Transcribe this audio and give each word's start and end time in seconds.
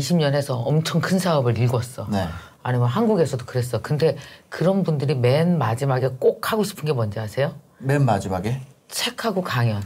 20년 0.00 0.34
해서 0.34 0.56
엄청 0.56 1.00
큰 1.00 1.18
사업을 1.18 1.54
일궜어. 1.54 2.08
네. 2.10 2.26
아니면 2.62 2.88
한국에서도 2.88 3.44
그랬어. 3.46 3.80
근데 3.80 4.16
그런 4.48 4.82
분들이 4.82 5.14
맨 5.14 5.58
마지막에 5.58 6.08
꼭 6.18 6.52
하고 6.52 6.64
싶은 6.64 6.84
게 6.84 6.92
뭔지 6.92 7.20
아세요? 7.20 7.54
맨 7.78 8.04
마지막에 8.04 8.60
책하고 8.88 9.42
강연. 9.42 9.82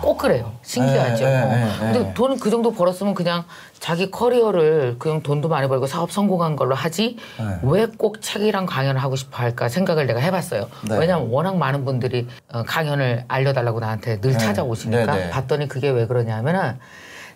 꼭 0.00 0.16
그래요. 0.18 0.52
신기하죠. 0.62 1.24
네, 1.24 1.40
네, 1.40 1.46
네, 1.46 1.64
네. 1.64 1.78
근데 1.78 2.14
돈그 2.14 2.50
정도 2.50 2.72
벌었으면 2.72 3.14
그냥 3.14 3.44
자기 3.78 4.10
커리어를 4.10 4.96
그냥 4.98 5.22
돈도 5.22 5.48
많이 5.48 5.68
벌고 5.68 5.86
사업 5.86 6.10
성공한 6.10 6.56
걸로 6.56 6.74
하지 6.74 7.16
네. 7.38 7.58
왜꼭 7.62 8.22
책이랑 8.22 8.64
강연을 8.66 9.02
하고 9.02 9.16
싶어 9.16 9.38
할까 9.42 9.68
생각을 9.68 10.06
내가 10.06 10.20
해봤어요. 10.20 10.68
네. 10.88 10.98
왜냐하면 10.98 11.28
워낙 11.28 11.56
많은 11.56 11.84
분들이 11.84 12.26
어, 12.52 12.62
강연을 12.62 13.26
알려달라고 13.28 13.80
나한테 13.80 14.20
늘 14.20 14.32
네. 14.32 14.38
찾아오시니까 14.38 15.14
네, 15.14 15.24
네. 15.24 15.30
봤더니 15.30 15.68
그게 15.68 15.90
왜 15.90 16.06
그러냐면은 16.06 16.78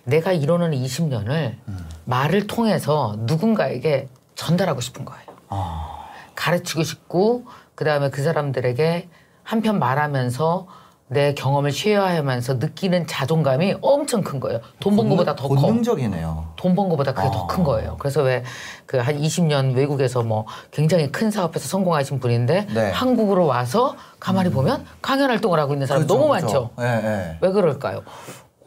내가 0.09 0.33
이뤄낸 0.33 0.71
20년을 0.73 1.57
음. 1.69 1.89
말을 2.07 2.47
통해서 2.47 3.15
누군가에게 3.21 4.09
전달하고 4.35 4.81
싶은 4.81 5.05
거예요. 5.05 5.23
아, 5.49 6.07
가르치고 6.35 6.83
싶고 6.83 7.45
그 7.75 7.85
다음에 7.85 8.09
그 8.11 8.23
사람들에게 8.23 9.09
한편 9.43 9.79
말하면서 9.79 10.67
내 11.11 11.33
경험을 11.33 11.73
쉐어하면서 11.73 12.55
느끼는 12.55 13.07
자존감이 13.07 13.77
엄청 13.81 14.23
큰 14.23 14.41
거예요. 14.41 14.61
돈 14.79 14.95
번 14.95 15.09
거보다 15.09 15.35
더 15.35 15.49
커. 15.49 15.55
본능적이네요. 15.55 16.53
돈 16.57 16.75
번 16.75 16.89
거보다 16.91 17.15
그게 17.15 17.29
더 17.31 17.45
아. 17.45 17.47
큰 17.47 17.65
거예요. 17.65 17.97
그래서 17.99 18.23
왜 18.23 18.43
그 18.87 18.99
한 19.01 19.19
20년 19.21 19.75
외국에서 19.75 20.23
뭐 20.23 20.47
굉장히 20.71 21.11
큰 21.13 21.31
사업에서 21.31 21.67
성공하신 21.69 22.21
분인데 22.21 22.67
네. 22.75 22.89
음. 22.89 22.93
한국으로 22.95 23.47
와서 23.47 23.97
가만히 24.21 24.51
보면 24.51 24.85
강연 25.03 25.29
활동을 25.31 25.59
하고 25.59 25.73
있는 25.75 25.87
사람 25.87 26.07
너무 26.07 26.29
많죠. 26.29 26.71
예, 26.81 26.85
예. 26.85 27.39
왜 27.41 27.53
그럴까요? 27.53 28.03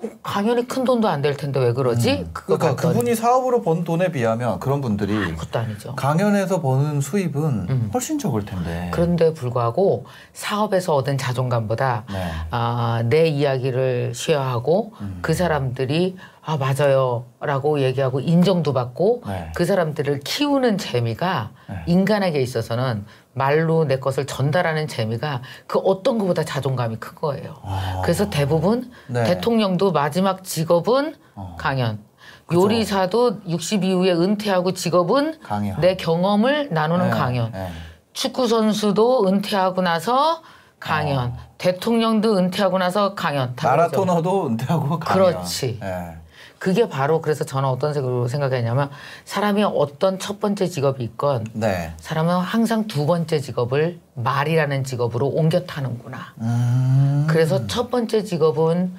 어, 0.04 0.10
강연이 0.24 0.68
큰 0.68 0.84
돈도 0.84 1.08
안 1.08 1.22
될 1.22 1.38
텐데 1.38 1.60
왜 1.60 1.72
그러지? 1.74 2.28
그거 2.34 2.58
그러니까 2.58 2.76
봤더니 2.76 2.94
그분이 2.96 3.16
사업으로 3.16 3.62
번 3.62 3.84
돈에 3.84 4.12
비하면 4.12 4.60
그런 4.60 4.82
분들이 4.82 5.14
그것도 5.14 5.60
아니죠. 5.60 5.96
강연에서 5.96 6.62
버는 6.62 7.00
수입은 7.02 7.92
훨씬 7.94 8.18
적을 8.18 8.44
텐데. 8.46 8.86
음. 8.88 8.92
그런데 8.92 9.34
불구하고 9.34 10.06
사업에서 10.34 10.96
얻은 10.96 11.18
자존감보다 11.20 12.06
네. 12.12 12.32
아, 12.50 13.04
내 13.06 13.28
이야기를 13.28 14.14
쉐어하고 14.16 14.94
음. 15.02 15.20
그 15.22 15.34
사람들이 15.36 16.18
아 16.44 16.58
맞아요라고 16.58 17.82
얘기하고 17.82 18.20
인정도 18.20 18.74
받고 18.74 19.22
네. 19.28 19.52
그 19.56 19.64
사람들을 19.66 20.22
키우는 20.22 20.80
재미가 20.80 21.52
네. 21.70 21.76
인간에게 21.86 22.42
있어서는 22.42 23.06
말로 23.34 23.86
내 23.86 24.00
것을 24.00 24.26
전달하는 24.26 24.88
재미가 24.88 25.42
그 25.68 25.80
어떤 25.80 26.18
것보다 26.18 26.44
자존감이 26.44 26.98
큰 26.98 27.16
거예요. 27.16 27.56
아. 27.64 28.02
그래서 28.04 28.30
대부분 28.30 28.92
네. 29.08 29.24
대통령도 29.24 29.92
마지막 29.92 30.44
직업은 30.44 31.16
어. 31.36 31.56
강연. 31.58 32.00
요리사도 32.52 33.40
60 33.48 33.84
이후에 33.86 34.12
은퇴하고 34.12 34.74
직업은 34.74 35.40
강연. 35.42 35.80
내 35.80 35.96
경험을 35.96 36.70
나누는 36.72 37.08
예, 37.08 37.10
강연. 37.10 37.52
예. 37.56 37.68
축구 38.12 38.48
선수도 38.48 39.26
은퇴하고 39.28 39.82
나서 39.82 40.42
강연, 40.80 41.34
대통령도 41.58 42.38
은퇴하고 42.38 42.78
나서 42.78 43.14
강연. 43.16 43.50
어. 43.50 43.54
마라토너도 43.64 44.48
은퇴하고 44.48 45.00
강연. 45.00 45.32
그렇지. 45.32 45.80
예. 45.82 46.21
그게 46.62 46.88
바로 46.88 47.24
그래서 47.24 47.44
저는 47.44 47.68
어떤 47.68 47.92
식으로 47.92 48.28
생각했냐면 48.28 48.92
사람이 49.26 49.64
어떤 49.64 50.20
첫 50.20 50.40
번째 50.40 50.68
직업이 50.68 51.04
있건 51.04 51.48
네. 51.54 51.92
사람은 51.98 52.38
항상 52.38 52.86
두 52.86 53.08
번째 53.08 53.40
직업을 53.40 54.00
말이라는 54.14 54.84
직업으로 54.84 55.28
옮겨 55.28 55.62
타는구나. 55.62 56.36
음. 56.40 57.26
그래서 57.28 57.66
첫 57.66 57.90
번째 57.90 58.24
직업은 58.24 58.94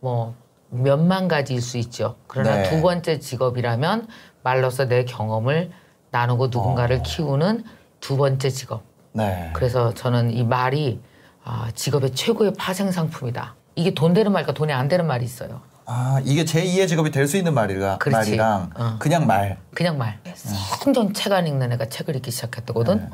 뭐 0.00 0.34
몇만 0.70 1.28
가지일 1.28 1.62
수 1.62 1.78
있죠. 1.78 2.16
그러나 2.26 2.56
네. 2.56 2.62
두 2.64 2.82
번째 2.82 3.20
직업이라면 3.20 4.08
말로서 4.42 4.88
내 4.88 5.04
경험을 5.04 5.70
나누고 6.10 6.48
누군가를 6.48 6.96
어. 6.96 7.02
키우는 7.04 7.62
두 8.00 8.16
번째 8.16 8.50
직업. 8.50 8.82
네. 9.12 9.50
그래서 9.52 9.94
저는 9.94 10.32
이 10.32 10.42
말이 10.42 11.00
아, 11.44 11.70
직업의 11.76 12.10
최고의 12.16 12.54
파생 12.58 12.90
상품이다. 12.90 13.54
이게 13.76 13.94
돈 13.94 14.14
되는 14.14 14.32
말과 14.32 14.52
돈이 14.52 14.72
안 14.72 14.88
되는 14.88 15.06
말이 15.06 15.24
있어요. 15.24 15.60
아 15.86 16.20
이게 16.24 16.44
제 16.44 16.62
2의 16.64 16.88
직업이 16.88 17.10
될 17.10 17.26
수 17.28 17.36
있는 17.36 17.54
말이가 17.54 17.98
그렇지. 17.98 18.30
말이랑 18.30 18.70
어. 18.74 18.96
그냥 18.98 19.26
말. 19.26 19.58
그냥 19.74 19.98
말. 19.98 20.18
생전 20.34 21.12
책 21.14 21.32
안 21.32 21.46
읽는 21.46 21.72
애가 21.72 21.86
책을 21.88 22.16
읽기 22.16 22.30
시작했거든. 22.30 22.98
네, 22.98 23.08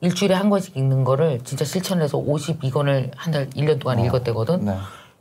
일주일에 0.00 0.34
한 0.34 0.50
권씩 0.50 0.76
읽는 0.76 1.04
거를 1.04 1.40
진짜 1.44 1.64
실천을 1.64 2.02
해서 2.04 2.18
52권을 2.18 3.10
한 3.16 3.32
달, 3.32 3.48
1년 3.50 3.78
동안 3.80 3.98
읽었대거든. 4.04 4.64
네. 4.66 4.76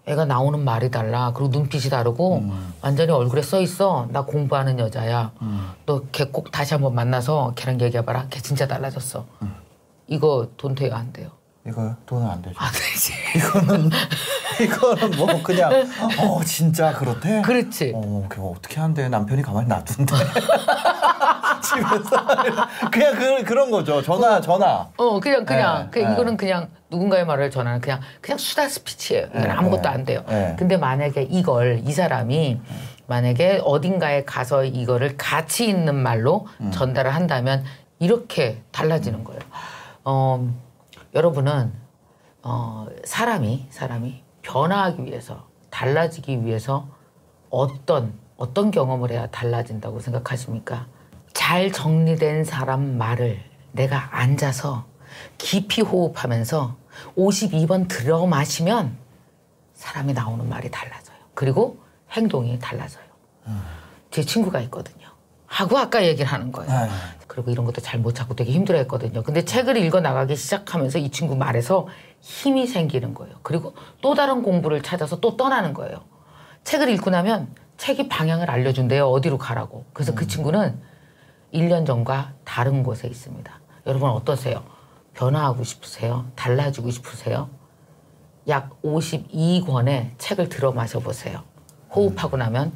애가 0.07 0.25
나오는 0.25 0.59
말이 0.63 0.91
달라. 0.91 1.31
그리고 1.33 1.49
눈빛이 1.51 1.89
다르고 1.89 2.37
음. 2.37 2.73
완전히 2.81 3.11
얼굴에 3.11 3.41
써 3.41 3.59
있어. 3.61 4.07
나 4.11 4.21
공부하는 4.23 4.77
여자야. 4.79 5.31
음. 5.41 5.71
너걔 5.85 6.25
꼭 6.25 6.51
다시 6.51 6.73
한번 6.73 6.93
만나서 6.93 7.53
걔랑 7.55 7.81
얘기해봐라. 7.81 8.27
걔 8.29 8.39
진짜 8.39 8.67
달라졌어. 8.67 9.25
음. 9.41 9.55
이거 10.07 10.49
돈 10.57 10.75
돼요? 10.75 10.93
안 10.93 11.11
돼요? 11.11 11.29
이거 11.67 11.95
돈은 12.05 12.27
안 12.27 12.41
되죠. 12.43 12.55
안 12.59 12.71
되지. 12.71 13.13
이거는 13.35 13.89
이거는 14.61 15.17
뭐 15.17 15.41
그냥 15.41 15.71
어 16.19 16.43
진짜 16.43 16.93
그렇대. 16.93 17.41
그렇지. 17.41 17.91
어, 17.95 18.25
그거 18.29 18.53
어떻게 18.55 18.79
한대 18.79 19.09
남편이 19.09 19.41
가만히 19.41 19.67
놔둔대. 19.67 20.13
집에서 21.65 22.27
그냥 22.91 23.15
그, 23.15 23.43
그런 23.43 23.71
거죠. 23.71 23.99
전화 24.03 24.39
전화. 24.39 24.87
어 24.95 25.19
그냥 25.19 25.43
그냥 25.43 25.85
네, 25.85 25.89
그냥 25.89 26.09
네. 26.09 26.13
이거는 26.13 26.37
그냥 26.37 26.69
누군가의 26.91 27.25
말을 27.25 27.49
전하는 27.49 27.81
그냥 27.81 27.99
그냥 28.21 28.37
수다 28.37 28.69
스피치예요. 28.69 29.29
네, 29.33 29.49
아무것도 29.49 29.81
네, 29.81 29.89
안 29.89 30.05
돼요. 30.05 30.23
네. 30.27 30.55
근데 30.59 30.77
만약에 30.77 31.23
이걸 31.23 31.81
이 31.83 31.91
사람이 31.91 32.61
만약에 33.07 33.61
어딘가에 33.63 34.23
가서 34.23 34.65
이거를 34.65 35.17
가치 35.17 35.67
있는 35.67 35.95
말로 35.95 36.47
음. 36.61 36.69
전달을 36.69 37.15
한다면 37.15 37.63
이렇게 37.97 38.61
달라지는 38.71 39.23
거예요. 39.23 39.41
어, 40.03 40.47
여러분은 41.15 41.71
어, 42.43 42.87
사람이 43.05 43.67
사람이 43.69 44.21
변화하기 44.41 45.05
위해서 45.05 45.47
달라지기 45.69 46.45
위해서 46.45 46.87
어떤 47.49 48.13
어떤 48.37 48.69
경험을 48.69 49.11
해야 49.11 49.27
달라진다고 49.27 50.01
생각하십니까? 50.01 50.87
잘 51.33 51.71
정리된 51.71 52.43
사람 52.43 52.97
말을 52.97 53.41
내가 53.71 54.09
앉아서 54.11 54.85
깊이 55.37 55.81
호흡하면서 55.81 56.75
52번 57.17 57.87
들어 57.87 58.25
마시면 58.25 58.97
사람이 59.73 60.13
나오는 60.13 60.47
말이 60.49 60.69
달라져요. 60.69 61.17
그리고 61.33 61.77
행동이 62.11 62.59
달라져요. 62.59 63.05
제 64.11 64.21
친구가 64.21 64.59
있거든요. 64.61 65.07
하고 65.55 65.77
아까 65.77 66.05
얘기를 66.05 66.29
하는 66.29 66.51
거예요. 66.51 66.69
네. 66.69 66.89
그리고 67.27 67.49
이런 67.49 67.65
것도 67.65 67.79
잘 67.79 68.01
못 68.01 68.13
찾고 68.13 68.35
되게 68.35 68.51
힘들어 68.51 68.77
했거든요. 68.79 69.23
근데 69.23 69.45
책을 69.45 69.77
읽어 69.77 70.01
나가기 70.01 70.35
시작하면서 70.35 70.99
이 70.99 71.09
친구 71.11 71.37
말에서 71.37 71.87
힘이 72.19 72.67
생기는 72.67 73.13
거예요. 73.13 73.37
그리고 73.41 73.73
또 74.01 74.15
다른 74.15 74.43
공부를 74.43 74.81
찾아서 74.83 75.21
또 75.21 75.37
떠나는 75.37 75.73
거예요. 75.73 76.01
책을 76.65 76.89
읽고 76.89 77.09
나면 77.09 77.55
책이 77.77 78.09
방향을 78.09 78.51
알려준대요. 78.51 79.07
어디로 79.07 79.37
가라고. 79.37 79.85
그래서 79.93 80.13
그 80.13 80.27
친구는 80.27 80.77
1년 81.53 81.85
전과 81.87 82.33
다른 82.43 82.83
곳에 82.83 83.07
있습니다. 83.07 83.49
여러분 83.87 84.09
어떠세요? 84.09 84.61
변화하고 85.13 85.63
싶으세요? 85.63 86.25
달라지고 86.35 86.91
싶으세요? 86.91 87.49
약 88.49 88.81
52권의 88.83 90.09
책을 90.17 90.49
들어 90.49 90.73
마셔보세요. 90.73 91.43
호흡하고 91.95 92.35
나면 92.35 92.73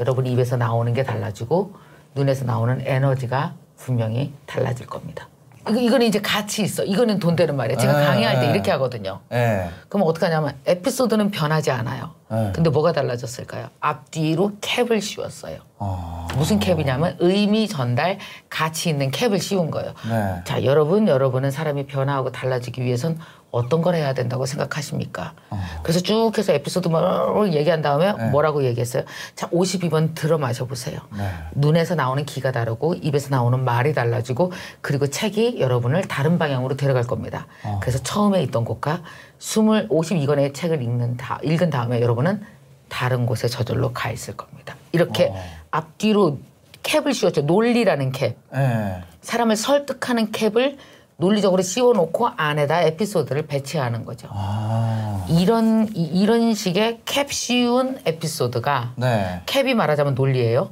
여러분 0.00 0.26
입에서 0.26 0.56
나오는 0.56 0.92
게 0.92 1.04
달라지고 1.04 1.85
눈에서 2.16 2.44
나오는 2.46 2.82
에너지가 2.84 3.54
분명히 3.76 4.32
달라질 4.46 4.86
겁니다. 4.86 5.28
이거, 5.68 5.78
이거는 5.80 6.06
이제 6.06 6.20
가치 6.20 6.62
있어. 6.62 6.82
이거는 6.84 7.18
돈 7.18 7.36
되는 7.36 7.56
말이에요. 7.56 7.78
제가 7.78 7.98
네, 8.00 8.06
강의할 8.06 8.40
때 8.40 8.46
네. 8.46 8.52
이렇게 8.52 8.70
하거든요. 8.72 9.20
예. 9.32 9.68
그럼 9.88 10.06
어떡하냐면 10.06 10.54
에피소드는 10.64 11.30
변하지 11.30 11.70
않아요. 11.70 12.12
네. 12.30 12.52
근데 12.54 12.70
뭐가 12.70 12.92
달라졌을까요? 12.92 13.68
앞뒤로 13.80 14.52
캡을 14.60 15.00
씌웠어요. 15.00 15.58
어. 15.78 16.26
무슨 16.36 16.58
캡이냐면 16.58 17.16
의미 17.18 17.68
전달 17.68 18.18
가치 18.48 18.88
있는 18.88 19.10
캡을 19.10 19.40
씌운 19.40 19.70
거예요. 19.70 19.92
네. 20.08 20.40
자, 20.44 20.64
여러분, 20.64 21.08
여러분은 21.08 21.50
사람이 21.50 21.86
변화하고 21.86 22.32
달라지기 22.32 22.82
위해선 22.82 23.18
어떤 23.50 23.80
걸 23.80 23.94
해야 23.94 24.12
된다고 24.12 24.44
생각하십니까? 24.44 25.32
어. 25.50 25.58
그래서 25.82 26.00
쭉 26.00 26.32
해서 26.36 26.52
에피소드 26.52 26.88
뭐 26.88 27.48
얘기한 27.48 27.80
다음에 27.80 28.12
네. 28.12 28.30
뭐라고 28.30 28.64
얘기했어요? 28.64 29.04
자, 29.34 29.48
52번 29.48 30.14
들어 30.14 30.36
마셔 30.36 30.66
보세요. 30.66 31.00
네. 31.16 31.30
눈에서 31.54 31.94
나오는 31.94 32.24
기가 32.26 32.52
다르고 32.52 32.94
입에서 32.94 33.30
나오는 33.30 33.62
말이 33.64 33.94
달라지고 33.94 34.52
그리고 34.82 35.06
책이 35.06 35.60
여러분을 35.60 36.02
다른 36.02 36.38
방향으로 36.38 36.76
데려갈 36.76 37.04
겁니다. 37.04 37.46
어. 37.64 37.78
그래서 37.80 37.98
처음에 38.02 38.42
있던 38.42 38.64
곳과 38.64 39.02
20, 39.38 39.88
52권의 39.88 40.54
책을 40.54 40.82
읽는 40.82 41.16
다, 41.16 41.38
읽은 41.42 41.70
다음에 41.70 42.00
여러분은 42.00 42.42
다른 42.88 43.26
곳에 43.26 43.48
저절로 43.48 43.92
가 43.92 44.10
있을 44.10 44.36
겁니다. 44.36 44.76
이렇게 44.92 45.26
어. 45.26 45.42
앞뒤로 45.76 46.38
캡을 46.82 47.12
씌웠죠. 47.14 47.42
논리라는 47.42 48.12
캡. 48.12 48.36
예. 48.54 49.02
사람을 49.20 49.56
설득하는 49.56 50.30
캡을 50.32 50.78
논리적으로 51.18 51.62
씌워놓고 51.62 52.28
안에다 52.36 52.82
에피소드를 52.82 53.46
배치하는 53.46 54.04
거죠. 54.04 54.28
아. 54.30 55.24
이런 55.28 55.88
이- 55.94 56.02
이런 56.04 56.54
식의 56.54 57.00
캡 57.04 57.26
씌운 57.30 57.98
에피소드가 58.04 58.92
네. 58.96 59.42
캡이 59.46 59.74
말하자면 59.74 60.14
논리예요. 60.14 60.70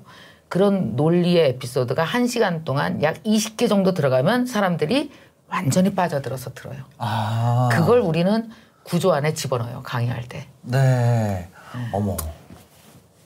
그런 0.48 0.94
논리의 0.96 1.48
에피소드가 1.50 2.04
한 2.04 2.26
시간 2.28 2.64
동안 2.64 3.02
약 3.02 3.22
20개 3.24 3.68
정도 3.68 3.92
들어가면 3.94 4.46
사람들이 4.46 5.10
완전히 5.48 5.94
빠져들어서 5.94 6.52
들어요. 6.54 6.84
아. 6.98 7.68
그걸 7.72 8.00
우리는 8.00 8.50
구조 8.84 9.12
안에 9.12 9.34
집어넣어요. 9.34 9.82
강의할 9.82 10.24
때. 10.28 10.46
네. 10.62 11.48
어머. 11.92 12.16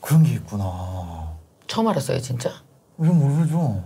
그런 0.01 0.23
게 0.23 0.33
있구나. 0.35 1.29
처음 1.69 1.87
알았어요, 1.89 2.21
진짜. 2.21 2.51
우리 2.97 3.09
모르죠. 3.11 3.85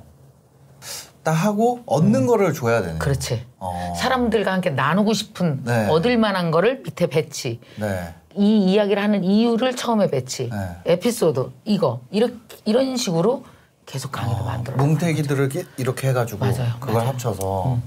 딱 1.23 1.33
하고 1.33 1.83
얻는 1.87 2.27
거를 2.27 2.53
줘야 2.55 2.81
되네. 2.81 2.95
음. 2.95 2.99
그렇지. 2.99 3.47
어. 3.59 3.93
사람들과 3.97 4.53
함께 4.55 4.71
나누고 4.71 5.13
싶은 5.13 5.63
네. 5.65 5.89
얻을 5.89 6.17
만한 6.17 6.51
거를 6.51 6.83
밑에 6.83 7.07
배치. 7.09 7.61
네. 7.77 8.15
이 8.35 8.73
이야기를 8.73 9.01
하는 9.03 9.23
이유를 9.23 9.77
처음에 9.77 10.09
배치. 10.09 10.49
네. 10.49 10.77
에피소드 10.87 11.51
이거 11.65 12.01
이렇게 12.11 12.35
이런 12.65 12.97
식으로 12.97 13.45
계속 13.85 14.11
강의를 14.11 14.43
만들어. 14.45 14.77
뭉태기들을 14.79 15.51
이렇게- 15.79 16.09
해가지고 16.09 16.39
맞아요, 16.41 16.73
그걸 16.81 16.95
맞아요. 16.95 17.09
음, 17.09 17.13
합쳐서 17.13 17.79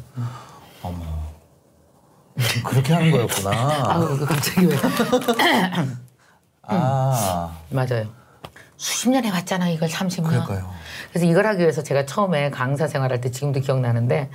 어머 0.84 1.04
그렇게 2.64 2.94
하는 2.94 3.12
거였구나. 3.12 3.52
아우 3.92 4.18
그 4.18 4.26
갑자기 4.26 4.68
왜? 4.68 4.76
아 6.64 7.58
맞아요. 7.70 8.08
수십 8.78 9.10
년 9.10 9.24
해왔잖아 9.26 9.70
이걸 9.70 9.90
30년. 9.90 10.28
그러니까요. 10.28 10.70
그래서 11.10 11.26
이걸 11.26 11.48
하기 11.48 11.60
위해서 11.62 11.82
제가 11.84 12.06
처음에 12.06 12.50
강사 12.50 12.88
생활할 12.88 13.22
때 13.22 13.32
지금도 13.32 13.62
기억나는데 13.62 14.30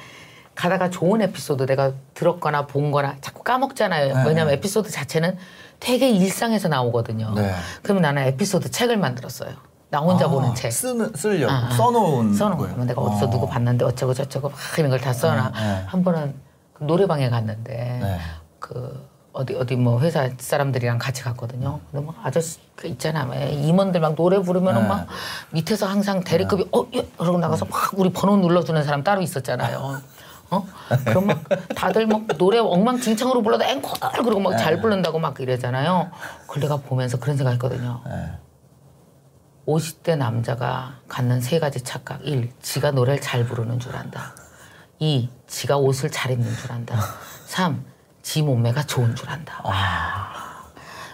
가다가 0.55 0.91
좋은 0.91 1.23
에피소드 1.23 1.65
내가 1.67 1.93
들었거나 2.15 2.67
본 2.67 2.91
거나 2.91 3.17
자꾸 3.21 3.43
까먹잖아요. 3.43 4.15
네. 4.15 4.25
왜냐하면 4.27 4.55
에피소드 4.55 4.91
자체는 4.91 5.37
되게 5.79 6.11
일상에서 6.11 6.69
나오거든요. 6.69 7.33
네. 7.35 7.55
그러면 7.83 8.03
나는 8.03 8.23
에피소드 8.25 8.71
책을 8.71 8.97
만들었어요. 8.99 9.51
나 9.91 9.99
혼자 10.01 10.27
아, 10.27 10.29
보는 10.29 10.55
책. 10.55 10.71
쓰는 10.73 11.13
쓰려고 11.15 11.53
아, 11.53 11.67
아. 11.67 11.71
써놓은 11.71 12.35
써놓은 12.35 12.59
거예요. 12.59 12.85
내가 12.85 13.01
어디서 13.01 13.27
어. 13.27 13.31
누구 13.31 13.49
봤는데 13.49 13.85
어쩌고 13.85 14.15
저쩌고 14.15 14.51
막 14.51 14.59
이런 14.79 14.91
걸 14.91 15.01
다 15.01 15.13
써놔. 15.13 15.51
네, 15.55 15.61
네. 15.61 15.85
한 15.87 16.05
번은 16.05 16.35
그 16.75 16.85
노래방에 16.85 17.29
갔는데 17.31 17.99
네. 18.03 18.19
그 18.59 19.09
어디 19.33 19.55
어디 19.55 19.77
뭐 19.77 20.01
회사 20.01 20.29
사람들이랑 20.39 20.99
같이 20.99 21.23
갔거든요. 21.23 21.81
근데 21.91 22.05
뭐 22.05 22.15
아저씨 22.23 22.59
그 22.75 22.89
있잖아, 22.89 23.25
막 23.25 23.37
임원들 23.37 24.01
막 24.01 24.17
노래 24.17 24.41
부르면은 24.41 24.83
네. 24.83 24.89
막 24.89 25.07
밑에서 25.51 25.87
항상 25.87 26.25
대리급이 26.25 26.69
어, 26.73 26.85
예, 26.95 27.07
그러고 27.17 27.39
나가서 27.39 27.67
막 27.67 27.93
우리 27.95 28.13
번호 28.13 28.37
눌러주는 28.37 28.83
사람 28.83 29.05
따로 29.05 29.23
있었잖아요. 29.23 30.01
어? 30.51 30.67
그럼 31.05 31.27
막 31.29 31.43
다들 31.77 32.07
막 32.09 32.27
노래 32.39 32.59
엉망진창으로 32.59 33.43
불러도 33.43 33.65
앵콜 33.65 33.93
그러고 34.25 34.41
막 34.41 34.57
잘 34.57 34.81
부른다고 34.81 35.21
막 35.21 35.39
이러잖아요. 35.39 36.11
그걸 36.43 36.63
내가 36.63 36.77
보면서 36.79 37.19
그런 37.19 37.37
생각했거든요. 37.37 38.01
네. 38.07 38.33
50대 39.67 40.17
남자가 40.17 40.95
갖는 41.07 41.41
세 41.41 41.61
가지 41.61 41.83
착각. 41.83 42.27
1. 42.27 42.51
지가 42.61 42.91
노래를 42.91 43.21
잘 43.21 43.45
부르는 43.45 43.79
줄 43.79 43.95
안다. 43.95 44.35
2. 44.99 45.29
지가 45.47 45.77
옷을 45.77 46.11
잘 46.11 46.33
입는 46.33 46.53
줄 46.57 46.73
안다. 46.73 46.99
3. 47.47 47.85
지 48.31 48.43
몸매가 48.43 48.85
좋은 48.85 49.17
줄 49.17 49.29
안다. 49.29 49.61
와. 49.65 50.31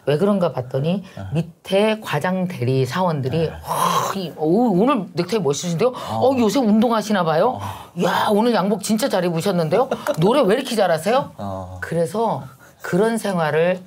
왜 0.04 0.18
그런가 0.18 0.52
봤더니 0.52 1.02
밑에 1.32 1.98
과장 2.00 2.46
대리 2.46 2.84
사원들이 2.84 3.48
와, 3.48 4.12
이, 4.14 4.30
오, 4.36 4.82
오늘 4.82 5.06
넥타이 5.14 5.40
멋있으신데요? 5.40 5.88
어, 5.88 6.30
요새 6.38 6.58
운동하시나 6.60 7.24
봐요? 7.24 7.58
야 8.04 8.28
오늘 8.30 8.52
양복 8.54 8.82
진짜 8.82 9.08
잘 9.08 9.24
입으셨는데요? 9.24 9.88
노래 10.18 10.42
왜 10.42 10.56
이렇게 10.56 10.76
잘하세요? 10.76 11.32
어. 11.38 11.78
그래서 11.80 12.44
그런 12.82 13.16
생활을 13.16 13.82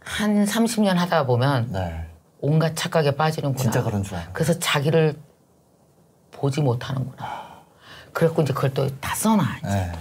한 0.00 0.46
30년 0.46 0.94
하다 0.94 1.26
보면 1.26 1.68
네. 1.70 2.06
온갖 2.40 2.74
착각에 2.74 3.10
빠지는구나. 3.14 3.62
진짜 3.62 3.82
그런 3.82 4.02
줄 4.02 4.14
알아요. 4.16 4.30
그래서 4.32 4.58
자기를 4.58 5.18
보지 6.32 6.62
못하는구나. 6.62 7.26
그래갖고 8.14 8.40
이제 8.42 8.54
그걸 8.54 8.72
또 8.72 8.88
다 9.00 9.14
써놔. 9.14 9.44
이제. 9.58 9.68
네. 9.68 9.92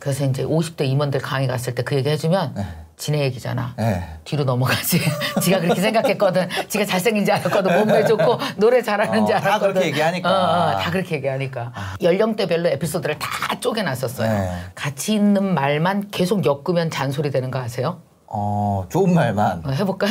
그래서 0.00 0.24
이제 0.24 0.44
50대 0.44 0.86
임원들 0.86 1.20
강의 1.20 1.46
갔을 1.46 1.74
때 1.74 1.82
그 1.82 1.94
얘기 1.94 2.08
해주면 2.08 2.54
네. 2.56 2.66
지네 2.96 3.20
얘기잖아. 3.24 3.74
네. 3.78 4.02
뒤로 4.24 4.44
넘어가지. 4.44 5.00
지가 5.40 5.60
그렇게 5.60 5.80
생각했거든. 5.80 6.48
지가 6.68 6.84
잘생긴 6.84 7.24
줄 7.24 7.34
알았거든. 7.34 7.78
몸매 7.78 8.04
좋고 8.04 8.38
노래 8.56 8.82
잘하는 8.82 9.24
줄 9.26 9.34
어, 9.36 9.40
다 9.40 9.46
알았거든. 9.46 9.72
그렇게 9.74 9.88
얘기하니까. 9.88 10.28
어, 10.30 10.72
어, 10.74 10.78
다 10.78 10.90
그렇게 10.90 11.16
얘기하니까. 11.16 11.72
연령대별로 12.02 12.68
에피소드를 12.70 13.18
다 13.18 13.58
쪼개놨었어요. 13.60 14.28
네. 14.28 14.50
같이 14.74 15.14
있는 15.14 15.54
말만 15.54 16.08
계속 16.10 16.44
엮으면 16.44 16.90
잔소리 16.90 17.30
되는 17.30 17.50
거 17.50 17.58
아세요? 17.58 18.00
어 18.26 18.86
좋은 18.90 19.14
말만. 19.14 19.62
어, 19.66 19.70
해볼까? 19.70 20.06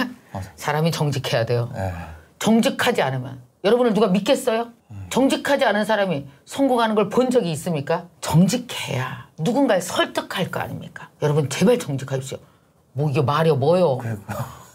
사람이 0.55 0.91
정직해야 0.91 1.45
돼요. 1.45 1.69
네. 1.75 1.93
정직하지 2.39 3.01
않으면 3.03 3.39
여러분을 3.63 3.93
누가 3.93 4.07
믿겠어요? 4.07 4.69
정직하지 5.09 5.65
않은 5.65 5.85
사람이 5.85 6.27
성공하는 6.45 6.95
걸 6.95 7.09
본 7.09 7.29
적이 7.29 7.51
있습니까? 7.51 8.05
정직해야 8.21 9.27
누군가를 9.39 9.81
설득할 9.81 10.49
거 10.51 10.59
아닙니까? 10.59 11.09
여러분 11.21 11.49
제발 11.49 11.77
정직하십시오. 11.79 12.37
뭐 12.93 13.09
이게 13.09 13.21
말이요 13.21 13.55
뭐요? 13.57 13.99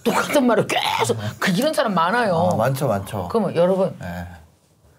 똑같은 0.05 0.47
말을 0.47 0.67
계속 0.67 1.17
그 1.41 1.51
이런 1.51 1.73
사람 1.75 1.95
많아요. 1.95 2.35
어, 2.35 2.57
많죠 2.57 2.87
많죠. 2.89 3.29
그러면 3.29 3.55
여러분 3.57 3.95
네. 4.01 4.27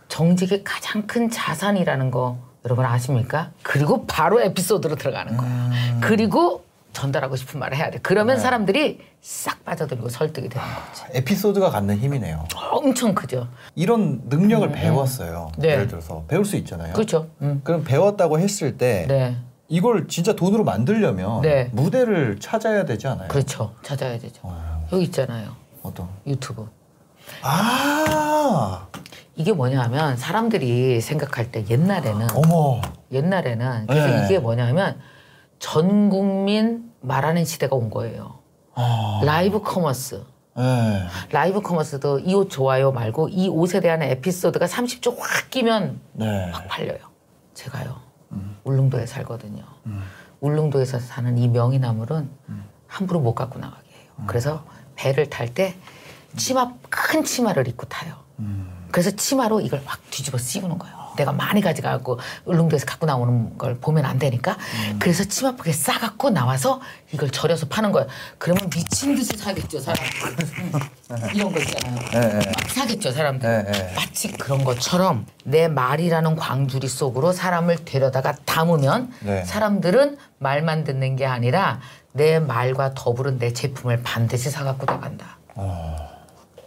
정직이 0.07 0.63
가장 0.63 1.05
큰 1.07 1.29
자산이라는 1.29 2.11
거 2.11 2.37
여러분 2.65 2.85
아십니까? 2.85 3.51
그리고 3.63 4.05
바로 4.07 4.41
에피소드로 4.41 4.95
들어가는 4.95 5.37
거야. 5.37 5.47
음. 5.49 5.99
그리고 6.03 6.64
전달하고 6.95 7.35
싶은 7.35 7.59
말을 7.59 7.77
해야 7.77 7.85
돼. 7.87 7.97
네. 7.97 7.99
그러면 8.01 8.39
사람들이 8.39 8.99
싹 9.21 9.63
빠져들고 9.65 10.09
설득이 10.09 10.49
되는 10.49 10.65
거지. 10.65 11.03
에피소드가 11.13 11.69
갖는 11.69 11.97
힘이네요. 11.97 12.45
엄청 12.71 13.13
크죠. 13.13 13.47
이런 13.75 14.21
능력을 14.25 14.71
배웠어요. 14.71 15.51
네. 15.57 15.69
예를 15.69 15.87
들어서 15.87 16.23
배울 16.27 16.45
수 16.45 16.55
있잖아요. 16.55 16.93
그렇죠. 16.93 17.27
음. 17.41 17.61
그럼 17.63 17.83
배웠다고 17.83 18.39
했을 18.39 18.77
때 18.77 19.05
네. 19.07 19.35
이걸 19.67 20.07
진짜 20.07 20.33
돈으로 20.33 20.63
만들려면 20.63 21.41
네. 21.41 21.69
무대를 21.73 22.39
찾아야 22.39 22.85
되지 22.85 23.07
않아요? 23.07 23.27
그렇죠. 23.27 23.73
찾아야 23.83 24.17
되죠. 24.17 24.39
어. 24.43 24.87
여기 24.93 25.03
있잖아요. 25.03 25.55
어떤? 25.83 26.07
유튜브. 26.25 26.67
아, 27.41 28.87
이게 29.35 29.51
뭐냐면 29.51 30.15
사람들이 30.15 31.01
생각할 31.01 31.51
때 31.51 31.65
옛날에는 31.69 32.27
어머. 32.35 32.79
옛날에는 33.11 33.87
그래서 33.87 34.07
네. 34.07 34.25
이게 34.25 34.39
뭐냐면 34.39 34.97
전 35.65 36.11
국민 36.11 36.91
말하는 37.01 37.43
시대가 37.43 37.75
온 37.75 37.89
거예요. 37.89 38.37
아, 38.75 39.19
live 39.25 39.61
commerce. 39.63 40.23
네. 40.55 41.07
live 41.31 41.59
commerce도 41.61 42.19
이 42.19 42.35
옷 42.35 42.51
좋아요 42.51 42.91
말고 42.91 43.29
이 43.29 43.49
옷에 43.49 43.79
대한 43.79 44.03
에피소드가 44.03 44.67
30초 44.67 45.17
확 45.17 45.49
끼면 45.49 45.99
네. 46.13 46.51
막 46.51 46.67
팔려요. 46.67 46.99
제가요. 47.55 47.99
울릉도에 48.63 49.07
살거든요. 49.07 49.63
울릉도에서 50.39 50.99
사는 50.99 51.35
이 51.35 51.47
명이나물은 51.47 52.29
함부로 52.85 53.19
못 53.19 53.33
갖고 53.33 53.57
나가게 53.57 53.89
해요. 53.89 54.11
그래서 54.27 54.63
배를 54.95 55.31
탈 55.31 55.51
때 55.55 55.75
치마 56.37 56.73
큰 56.91 57.23
치마를 57.23 57.67
입고 57.67 57.87
타요. 57.87 58.13
그래서 58.91 59.09
치마로 59.09 59.61
이걸 59.61 59.81
확 59.85 59.99
뒤집어 60.11 60.37
씌우는 60.37 60.77
거예요. 60.77 61.04
내가 61.15 61.31
많이 61.31 61.61
가져가고 61.61 62.19
울릉도에서 62.45 62.85
갖고 62.85 63.05
나오는 63.05 63.57
걸 63.57 63.77
보면 63.79 64.05
안 64.05 64.19
되니까 64.19 64.57
그래서 64.99 65.23
치마폭에 65.23 65.71
싸갖고 65.71 66.29
나와서 66.29 66.81
이걸 67.11 67.29
절여서 67.29 67.67
파는 67.67 67.91
거예요. 67.91 68.07
그러면 68.37 68.69
미친 68.69 69.15
듯이 69.15 69.37
사겠죠 69.37 69.79
사람. 69.79 70.03
이런 71.33 71.51
거 71.51 71.59
있잖아요. 71.59 71.99
네, 72.11 72.19
네. 72.19 72.45
막 72.45 72.69
사겠죠 72.69 73.11
사람들. 73.11 73.63
네, 73.65 73.71
네. 73.71 73.93
마치 73.95 74.31
그런 74.31 74.63
것처럼 74.63 75.25
내 75.43 75.67
말이라는 75.67 76.35
광주리 76.35 76.87
속으로 76.87 77.31
사람을 77.31 77.85
데려다가 77.85 78.35
담으면 78.45 79.11
네. 79.21 79.43
사람들은 79.45 80.17
말만 80.39 80.83
듣는 80.83 81.15
게 81.15 81.25
아니라 81.25 81.79
내 82.11 82.39
말과 82.39 82.93
더불은 82.93 83.39
내 83.39 83.53
제품을 83.53 84.01
반드시 84.03 84.49
사갖고 84.49 84.85
나간다. 84.85 85.37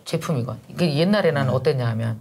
제품이건. 0.04 0.58
이게 0.68 0.94
옛날에는 0.96 1.50
어땠냐 1.50 1.86
하면 1.88 2.18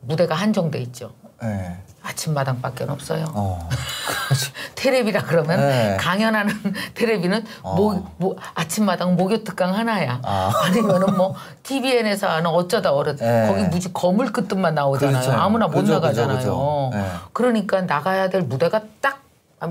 무대가 0.00 0.34
한정돼 0.34 0.80
있죠. 0.82 1.14
네. 1.44 1.76
아침마당밖에 2.02 2.84
없어요. 2.84 3.24
어. 3.34 3.68
테레비라 4.74 5.22
그러면 5.22 5.60
네. 5.60 5.96
강연하는 5.98 6.52
테레비는 6.94 7.44
어. 7.62 7.74
목, 7.76 8.14
목- 8.18 8.38
아침마당 8.54 9.16
목요 9.16 9.42
특강 9.44 9.74
하나야. 9.74 10.20
아. 10.22 10.52
아니면은 10.64 11.16
뭐 11.16 11.34
TVN에서 11.62 12.28
하는 12.28 12.46
어쩌다 12.50 12.92
어른 12.92 13.16
네. 13.16 13.46
거기 13.48 13.62
무지 13.64 13.92
거물 13.92 14.32
끝ጥ만 14.32 14.74
나오잖아요. 14.74 15.20
그렇죠. 15.22 15.40
아무나 15.40 15.66
못 15.66 15.80
그죠, 15.80 15.94
나가잖아요. 15.94 16.38
그죠. 16.38 16.90
네. 16.92 17.04
그러니까 17.32 17.82
나가야 17.82 18.28
될 18.28 18.42
무대가 18.42 18.82
딱 19.00 19.22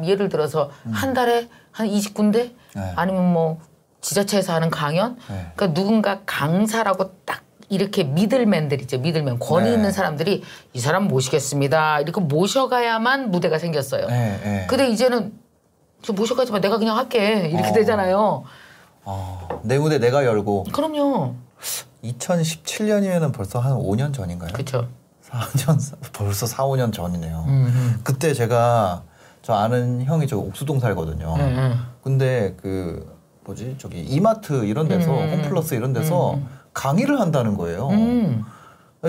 예를 0.03 0.29
들어서 0.29 0.71
한 0.91 1.13
달에 1.13 1.47
한 1.71 1.87
20군데 1.87 2.35
음. 2.45 2.57
네. 2.75 2.93
아니면 2.95 3.31
뭐 3.31 3.59
지자체에서 4.01 4.53
하는 4.53 4.71
강연 4.71 5.17
네. 5.29 5.51
그러니까 5.55 5.79
누군가 5.79 6.19
강사라고 6.25 7.11
딱 7.25 7.42
이렇게 7.69 8.03
미들맨들이죠 8.03 8.99
미들맨 8.99 9.39
권위 9.39 9.69
네. 9.69 9.75
있는 9.75 9.91
사람들이 9.91 10.43
이 10.73 10.79
사람 10.79 11.07
모시겠습니다 11.07 12.01
이렇게 12.01 12.21
모셔가야만 12.21 13.31
무대가 13.31 13.59
생겼어요. 13.59 14.07
네, 14.07 14.39
네. 14.43 14.67
근데 14.69 14.89
이제는 14.89 15.33
저 16.01 16.13
모셔가지만 16.13 16.61
내가 16.61 16.77
그냥 16.77 16.97
할게 16.97 17.47
이렇게 17.49 17.69
어. 17.69 17.73
되잖아요. 17.73 18.43
어, 19.05 19.61
내 19.63 19.77
무대 19.77 19.99
내가 19.99 20.25
열고 20.25 20.65
그럼요. 20.71 21.35
2017년이면 22.03 23.33
벌써 23.33 23.59
한 23.59 23.73
5년 23.73 24.13
전인가요? 24.13 24.51
그렇죠. 24.51 24.87
4년 25.29 25.79
벌써 26.11 26.45
4, 26.45 26.65
5년 26.65 26.93
전이네요. 26.93 27.45
음, 27.47 27.99
그때 28.03 28.33
제가 28.33 29.03
저 29.41 29.53
아는 29.53 30.03
형이 30.03 30.27
저 30.27 30.37
옥수동 30.37 30.79
살거든요. 30.79 31.35
음. 31.35 31.41
음, 31.41 31.85
근데 32.01 32.55
그 32.61 33.13
뭐지 33.45 33.75
저기 33.77 34.01
이마트 34.01 34.65
이런 34.65 34.87
데서 34.87 35.11
음, 35.11 35.23
음, 35.23 35.33
홈플러스 35.33 35.73
이런 35.75 35.93
데서 35.93 36.39
강의를 36.73 37.19
한다는 37.19 37.55
거예요. 37.55 37.89
음. 37.89 38.45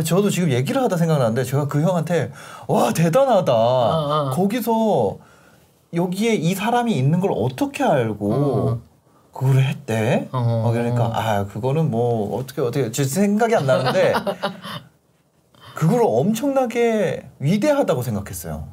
저도 0.04 0.28
지금 0.30 0.50
얘기를 0.50 0.82
하다 0.82 0.96
생각나는데 0.96 1.44
제가 1.44 1.68
그 1.68 1.80
형한테 1.80 2.32
와 2.66 2.92
대단하다. 2.92 3.52
어. 3.54 4.30
거기서 4.34 5.18
여기에 5.94 6.34
이 6.34 6.54
사람이 6.54 6.96
있는 6.96 7.20
걸 7.20 7.30
어떻게 7.32 7.84
알고 7.84 8.80
그걸 9.32 9.58
했대? 9.62 10.28
어. 10.32 10.64
어, 10.66 10.72
그러니까 10.72 11.10
아 11.14 11.46
그거는 11.46 11.90
뭐 11.90 12.38
어떻게 12.38 12.60
어떻게 12.60 12.90
제 12.90 13.04
생각이 13.04 13.54
안 13.54 13.66
나는데 13.66 14.14
그걸 15.74 16.02
엄청나게 16.04 17.28
위대하다고 17.38 18.02
생각했어요. 18.02 18.68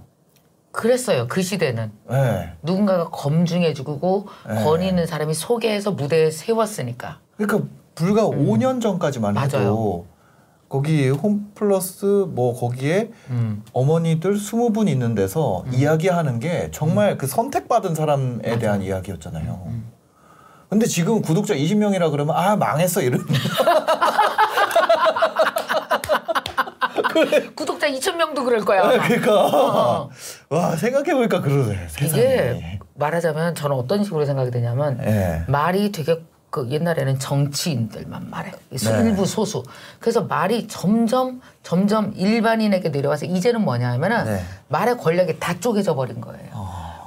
그랬어요. 0.71 1.27
그 1.27 1.41
시대는 1.41 1.91
네. 2.10 2.53
누군가가 2.63 3.10
검증해주고 3.10 4.27
네. 4.48 4.63
권위 4.63 4.88
있는 4.88 5.05
사람이 5.05 5.33
소개해서 5.33 5.91
무대에 5.91 6.31
세웠으니까. 6.31 7.19
그러니까 7.38 7.67
불과 8.01 8.24
5년 8.24 8.81
전까지만 8.81 9.38
해도 9.38 9.58
음. 9.58 9.63
맞아요. 9.63 10.05
거기 10.67 11.10
홈플러스 11.10 12.25
뭐 12.29 12.60
거기에 12.60 13.12
음. 13.29 13.63
어머니들 13.74 14.36
20분 14.36 14.89
있는 14.89 15.13
데서 15.13 15.63
이야기하는 15.72 16.39
게 16.39 16.63
음. 16.65 16.72
정말 16.72 17.17
그 17.17 17.27
선택받은 17.27 17.93
사람에 17.93 18.58
대한 18.58 18.81
이야기였잖아요. 18.81 19.63
음. 19.67 19.91
근데 20.70 20.88
지금 20.88 21.22
구독자 21.22 21.53
20명이라 21.53 22.10
그러면 22.12 22.36
아 22.36 22.55
망했어 22.55 23.01
이런 23.01 23.24
구독자 27.55 27.88
2천 27.89 28.15
명도 28.15 28.43
그럴 28.46 28.62
거야. 28.62 28.84
그러니까 28.84 29.46
어. 29.46 30.10
와 30.50 30.75
생각해 30.77 31.13
보니까 31.13 31.41
그러네 31.41 31.88
세상에. 31.89 32.24
이게 32.24 32.79
말하자면 32.96 33.53
저는 33.55 33.75
어떤 33.75 34.03
식으로 34.03 34.25
생각이 34.25 34.50
되냐면 34.50 34.98
예. 35.03 35.43
말이 35.48 35.91
되게 35.91 36.24
그 36.51 36.67
옛날에는 36.70 37.17
정치인들만 37.17 38.29
말해 38.29 38.51
소- 38.75 38.91
네. 38.91 39.10
일부 39.10 39.25
소수 39.25 39.63
그래서 40.00 40.24
말이 40.24 40.67
점점 40.67 41.41
점점 41.63 42.12
일반인에게 42.15 42.89
내려와서 42.89 43.25
이제는 43.25 43.62
뭐냐 43.62 43.89
하면은 43.93 44.25
네. 44.25 44.43
말의 44.67 44.98
권력이 44.98 45.39
다 45.39 45.58
쪼개져 45.60 45.96
버린 45.96 46.20
거예요 46.20 46.51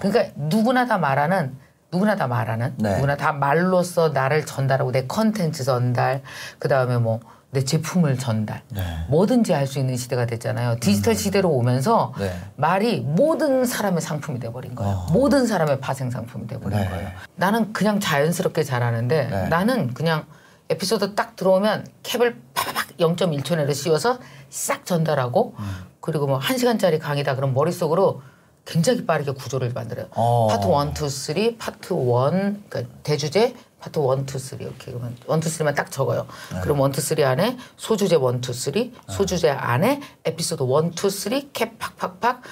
그러니까 0.00 0.32
누구나 0.36 0.86
다 0.86 0.96
말하는 0.96 1.56
누구나 1.92 2.16
다 2.16 2.26
말하는 2.26 2.72
네. 2.78 2.94
누구나 2.94 3.16
다 3.16 3.32
말로써 3.32 4.08
나를 4.08 4.46
전달하고 4.46 4.90
내 4.92 5.06
컨텐츠 5.06 5.62
전달 5.62 6.22
그 6.58 6.66
다음에 6.68 6.96
뭐 6.96 7.20
내 7.54 7.64
제품을 7.64 8.18
전달 8.18 8.62
네. 8.68 8.82
뭐든지 9.08 9.52
할 9.52 9.64
수 9.64 9.78
있는 9.78 9.96
시대가 9.96 10.26
됐잖아요 10.26 10.76
디지털 10.80 11.14
시대로 11.14 11.48
오면서 11.50 12.12
네. 12.18 12.30
말이 12.56 13.00
모든 13.00 13.64
사람의 13.64 14.02
상품이 14.02 14.38
돼버린 14.40 14.74
거예요. 14.74 15.06
모든 15.12 15.46
사람의 15.46 15.80
파생 15.80 16.10
상품이 16.10 16.46
돼버린 16.46 16.78
어. 16.78 16.82
네. 16.82 16.88
거예요. 16.90 17.08
나는 17.36 17.72
그냥 17.72 17.98
자연스럽게 17.98 18.62
잘하는데 18.62 19.28
네. 19.28 19.48
나는 19.48 19.94
그냥 19.94 20.26
에피소드 20.68 21.14
딱 21.14 21.36
들어오면 21.36 21.86
캡을 22.02 22.36
파박 22.52 22.88
0.1초 22.98 23.56
내로 23.56 23.72
씌워서 23.72 24.18
싹 24.50 24.84
전달하고 24.84 25.54
음. 25.58 25.76
그리고 26.00 26.26
뭐한 26.26 26.58
시간짜리 26.58 26.98
강의다 26.98 27.36
그럼 27.36 27.54
머릿속으로 27.54 28.20
굉장히 28.66 29.06
빠르게 29.06 29.32
구조를 29.32 29.72
만들어요. 29.74 30.06
어. 30.10 30.48
파트 30.50 30.66
1, 30.66 31.06
2, 31.06 31.08
3, 31.08 31.58
파트 31.58 31.92
1, 31.94 32.62
그러니까 32.68 32.82
대주제, 33.02 33.54
파트 33.84 33.98
1, 33.98 34.24
2, 34.34 34.38
3 34.38 34.60
이렇게 34.62 34.92
그러면 34.92 35.14
1, 35.28 35.36
2, 35.36 35.40
3만 35.40 35.74
딱 35.74 35.90
적어요. 35.90 36.26
네. 36.52 36.60
그럼 36.62 36.80
1, 36.90 36.98
2, 36.98 37.00
3 37.00 37.18
안에 37.24 37.58
소주제 37.76 38.16
1, 38.16 38.22
2, 38.48 38.52
3, 38.52 38.92
소주제 39.08 39.50
안에 39.50 40.00
에피소드 40.24 40.62
1, 40.62 40.92
2, 40.92 41.10
3, 41.10 41.50
캡 41.52 41.76
팍팍팍 41.78 42.42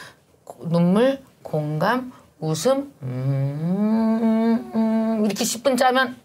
눈물, 0.64 1.22
공감, 1.42 2.12
웃음, 2.38 2.92
음, 3.02 4.72
음, 4.74 5.24
이렇게 5.24 5.44
10분 5.44 5.78
짜면 5.78 6.16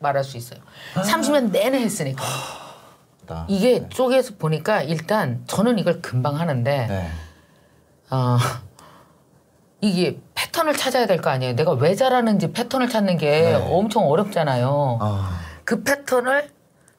말할 0.00 0.24
수 0.24 0.36
있어요. 0.36 0.60
30년 0.94 1.50
내내 1.50 1.80
했으니까. 1.80 2.24
나. 3.26 3.46
이게 3.48 3.88
쪼개서 3.88 4.36
보니까 4.38 4.82
일단 4.82 5.44
저는 5.46 5.78
이걸 5.78 6.00
금방 6.00 6.40
하는데 6.40 6.86
네. 6.86 7.10
어, 8.10 8.38
이게 9.80 10.18
패턴을 10.48 10.76
찾아야 10.76 11.06
될 11.06 11.20
거 11.20 11.30
아니에요. 11.30 11.54
내가 11.56 11.72
왜 11.72 11.94
잘하는지 11.94 12.52
패턴을 12.52 12.88
찾는 12.88 13.18
게 13.18 13.40
네. 13.42 13.54
엄청 13.54 14.08
어렵잖아요. 14.08 14.98
아, 15.00 15.40
그 15.64 15.82
패턴을 15.82 16.50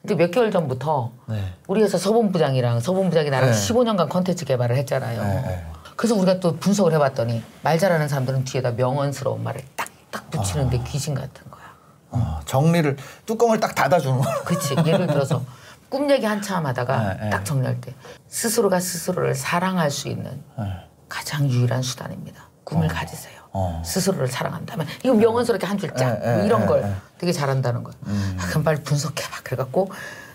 이제 0.04 0.14
몇 0.14 0.30
개월 0.30 0.50
전부터 0.50 1.12
네. 1.26 1.54
우리 1.66 1.82
회사 1.82 1.98
서본부장이랑 1.98 2.80
서본부장이 2.80 3.30
나랑 3.30 3.50
네. 3.50 3.56
15년간 3.56 4.08
컨텐츠 4.08 4.44
개발을 4.44 4.76
했잖아요. 4.76 5.22
네, 5.22 5.42
네. 5.42 5.66
그래서 5.96 6.14
우리가 6.14 6.40
또 6.40 6.56
분석을 6.56 6.92
해봤더니 6.94 7.42
말 7.62 7.78
잘하는 7.78 8.08
사람들은 8.08 8.44
뒤에다 8.44 8.72
명언스러운 8.72 9.42
말을 9.42 9.60
딱딱 9.76 10.30
붙이는데 10.30 10.82
귀신 10.86 11.14
같은 11.14 11.50
거야. 11.50 11.60
어, 12.12 12.40
정리를 12.46 12.96
뚜껑을 13.26 13.60
딱 13.60 13.74
닫아주는 13.74 14.18
거. 14.20 14.44
그치 14.44 14.74
예를 14.86 15.06
들어서 15.06 15.42
꿈 15.90 16.08
얘기 16.10 16.24
한참 16.24 16.64
하다가 16.66 17.14
네, 17.14 17.24
네. 17.24 17.30
딱 17.30 17.44
정리할 17.44 17.80
때 17.80 17.94
스스로가 18.28 18.78
스스로를 18.80 19.34
사랑할 19.34 19.90
수 19.90 20.08
있는 20.08 20.42
네. 20.58 20.64
가장 21.08 21.48
유일한 21.48 21.82
수단입니다. 21.82 22.48
꿈을 22.64 22.86
가지세요. 22.88 23.39
어. 23.52 23.82
스스로를 23.84 24.28
사랑한다면 24.28 24.86
이거 25.04 25.14
명언스럽게 25.14 25.66
한줄짝 25.66 26.20
네, 26.20 26.36
네, 26.36 26.46
이런 26.46 26.60
네, 26.62 26.66
걸 26.66 26.82
네. 26.82 26.94
되게 27.18 27.32
잘한다는 27.32 27.82
거예요. 27.82 27.98
아, 28.38 28.46
그럼 28.48 28.64
빨리 28.64 28.82
분석해봐. 28.82 29.38
그래갖고 29.42 29.90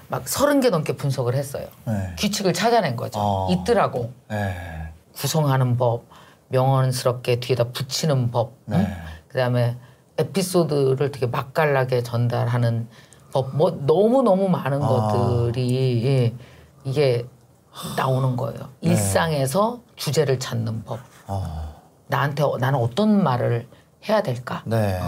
막 0.07 0.27
서른 0.27 0.59
개 0.61 0.69
넘게 0.69 0.95
분석을 0.95 1.33
했어요. 1.35 1.67
네. 1.85 2.15
규칙을 2.19 2.53
찾아낸 2.53 2.95
거죠. 2.95 3.19
어. 3.19 3.47
있더라고. 3.51 4.11
네. 4.29 4.91
구성하는 5.15 5.77
법, 5.77 6.03
명언스럽게 6.49 7.39
뒤에다 7.39 7.65
붙이는 7.65 8.31
법, 8.31 8.53
응? 8.69 8.77
네. 8.77 8.97
그다음에 9.29 9.77
에피소드를 10.17 11.11
되게 11.11 11.25
맛깔나게 11.25 12.03
전달하는 12.03 12.87
법, 13.31 13.55
뭐 13.55 13.71
너무 13.85 14.21
너무 14.21 14.47
많은 14.47 14.81
아. 14.81 14.87
것들이 14.87 16.05
예, 16.05 16.33
이게 16.83 17.25
나오는 17.97 18.35
거예요. 18.37 18.69
네. 18.81 18.91
일상에서 18.91 19.81
주제를 19.95 20.39
찾는 20.39 20.83
법. 20.85 20.99
어, 21.27 21.74
나한테 22.07 22.43
어- 22.43 22.57
나는 22.59 22.79
어떤 22.79 23.23
말을 23.23 23.67
해야 24.07 24.21
될까? 24.21 24.61
네. 24.65 24.99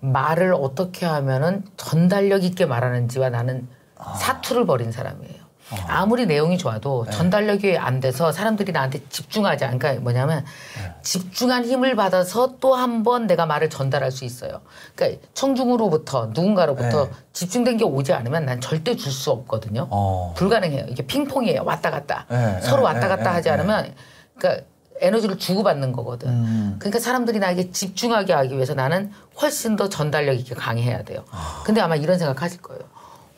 말을 0.00 0.54
어떻게 0.54 1.06
하면은 1.06 1.64
전달력 1.76 2.44
있게 2.44 2.66
말하는지와 2.66 3.30
나는 3.30 3.66
아. 3.96 4.14
사투를 4.14 4.66
벌인 4.66 4.92
사람이에요. 4.92 5.44
아무리 5.88 6.26
내용이 6.26 6.58
좋아도 6.58 7.04
네. 7.06 7.10
전달력이 7.10 7.78
안 7.78 7.98
돼서 7.98 8.30
사람들이 8.30 8.70
나한테 8.70 9.00
집중하지 9.08 9.64
않으니까 9.64 9.94
뭐냐면 9.94 10.44
네. 10.76 10.94
집중한 11.02 11.64
힘을 11.64 11.96
받아서 11.96 12.58
또 12.60 12.76
한 12.76 13.02
번 13.02 13.26
내가 13.26 13.46
말을 13.46 13.70
전달할 13.70 14.12
수 14.12 14.26
있어요. 14.26 14.60
그러니까 14.94 15.22
청중으로부터 15.32 16.26
누군가로부터 16.34 17.06
네. 17.06 17.10
집중된 17.32 17.78
게 17.78 17.84
오지 17.84 18.12
않으면 18.12 18.44
난 18.44 18.60
절대 18.60 18.94
줄 18.94 19.10
수 19.10 19.30
없거든요. 19.30 19.88
어. 19.90 20.34
불가능해요. 20.36 20.84
이게 20.88 21.04
핑퐁이에요. 21.06 21.64
왔다 21.64 21.90
갔다. 21.90 22.26
네, 22.28 22.60
서로 22.60 22.78
네, 22.82 22.84
왔다 22.84 23.00
네, 23.00 23.08
갔다 23.08 23.22
네, 23.22 23.28
하지 23.30 23.48
네. 23.48 23.54
않으면 23.54 23.94
그러니까 24.36 24.64
에너지를 25.00 25.38
주고받는 25.38 25.92
거거든. 25.92 26.28
음. 26.28 26.76
그러니까 26.78 27.00
사람들이 27.00 27.38
나에게 27.38 27.70
집중하게 27.70 28.32
하기 28.32 28.54
위해서 28.54 28.74
나는 28.74 29.10
훨씬 29.40 29.76
더 29.76 29.88
전달력 29.88 30.38
있게 30.38 30.54
강해야 30.54 31.02
돼요. 31.02 31.24
근데 31.64 31.80
아마 31.80 31.96
이런 31.96 32.18
생각 32.18 32.42
하실 32.42 32.62
거예요. 32.62 32.82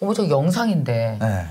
어머 0.00 0.12
저 0.12 0.28
영상인데 0.28 1.18
네. 1.20 1.46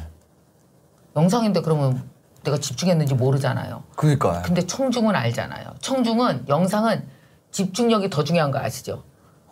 영상인데 1.16 1.62
그러면 1.62 2.04
내가 2.44 2.58
집중했는지 2.58 3.16
모르잖아요. 3.16 3.84
그니까요. 3.96 4.44
근데 4.46 4.62
청중은 4.66 5.16
알잖아요. 5.16 5.74
청중은 5.80 6.48
영상은 6.48 7.08
집중력이 7.52 8.10
더 8.10 8.24
중요한 8.24 8.52
거 8.52 8.60
아시죠? 8.60 9.04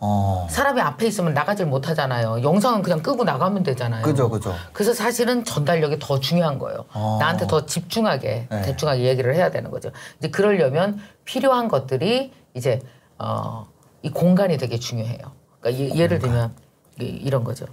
어. 0.06 0.46
사람이 0.50 0.82
앞에 0.82 1.06
있으면 1.06 1.32
나가질 1.32 1.64
못하잖아요. 1.64 2.42
영상은 2.42 2.82
그냥 2.82 3.00
끄고 3.02 3.24
나가면 3.24 3.62
되잖아요. 3.62 4.02
그죠, 4.02 4.28
그죠. 4.28 4.54
그래서 4.74 4.92
사실은 4.92 5.44
전달력이 5.44 5.98
더 5.98 6.20
중요한 6.20 6.58
거예요. 6.58 6.84
어. 6.92 7.16
나한테 7.18 7.46
더 7.46 7.64
집중하게, 7.64 8.48
네. 8.50 8.62
집중하게 8.62 9.04
얘기를 9.04 9.34
해야 9.34 9.50
되는 9.50 9.70
거죠. 9.70 9.90
이제 10.18 10.28
그러려면 10.28 11.00
필요한 11.24 11.68
것들이 11.68 12.32
이제 12.52 12.80
어, 13.18 13.66
이 14.02 14.10
공간이 14.10 14.58
되게 14.58 14.78
중요해요. 14.78 15.20
그러니까 15.60 15.96
예, 15.96 16.06
를 16.06 16.18
들면 16.18 16.54
이- 17.00 17.04
이런 17.04 17.42
거죠. 17.42 17.64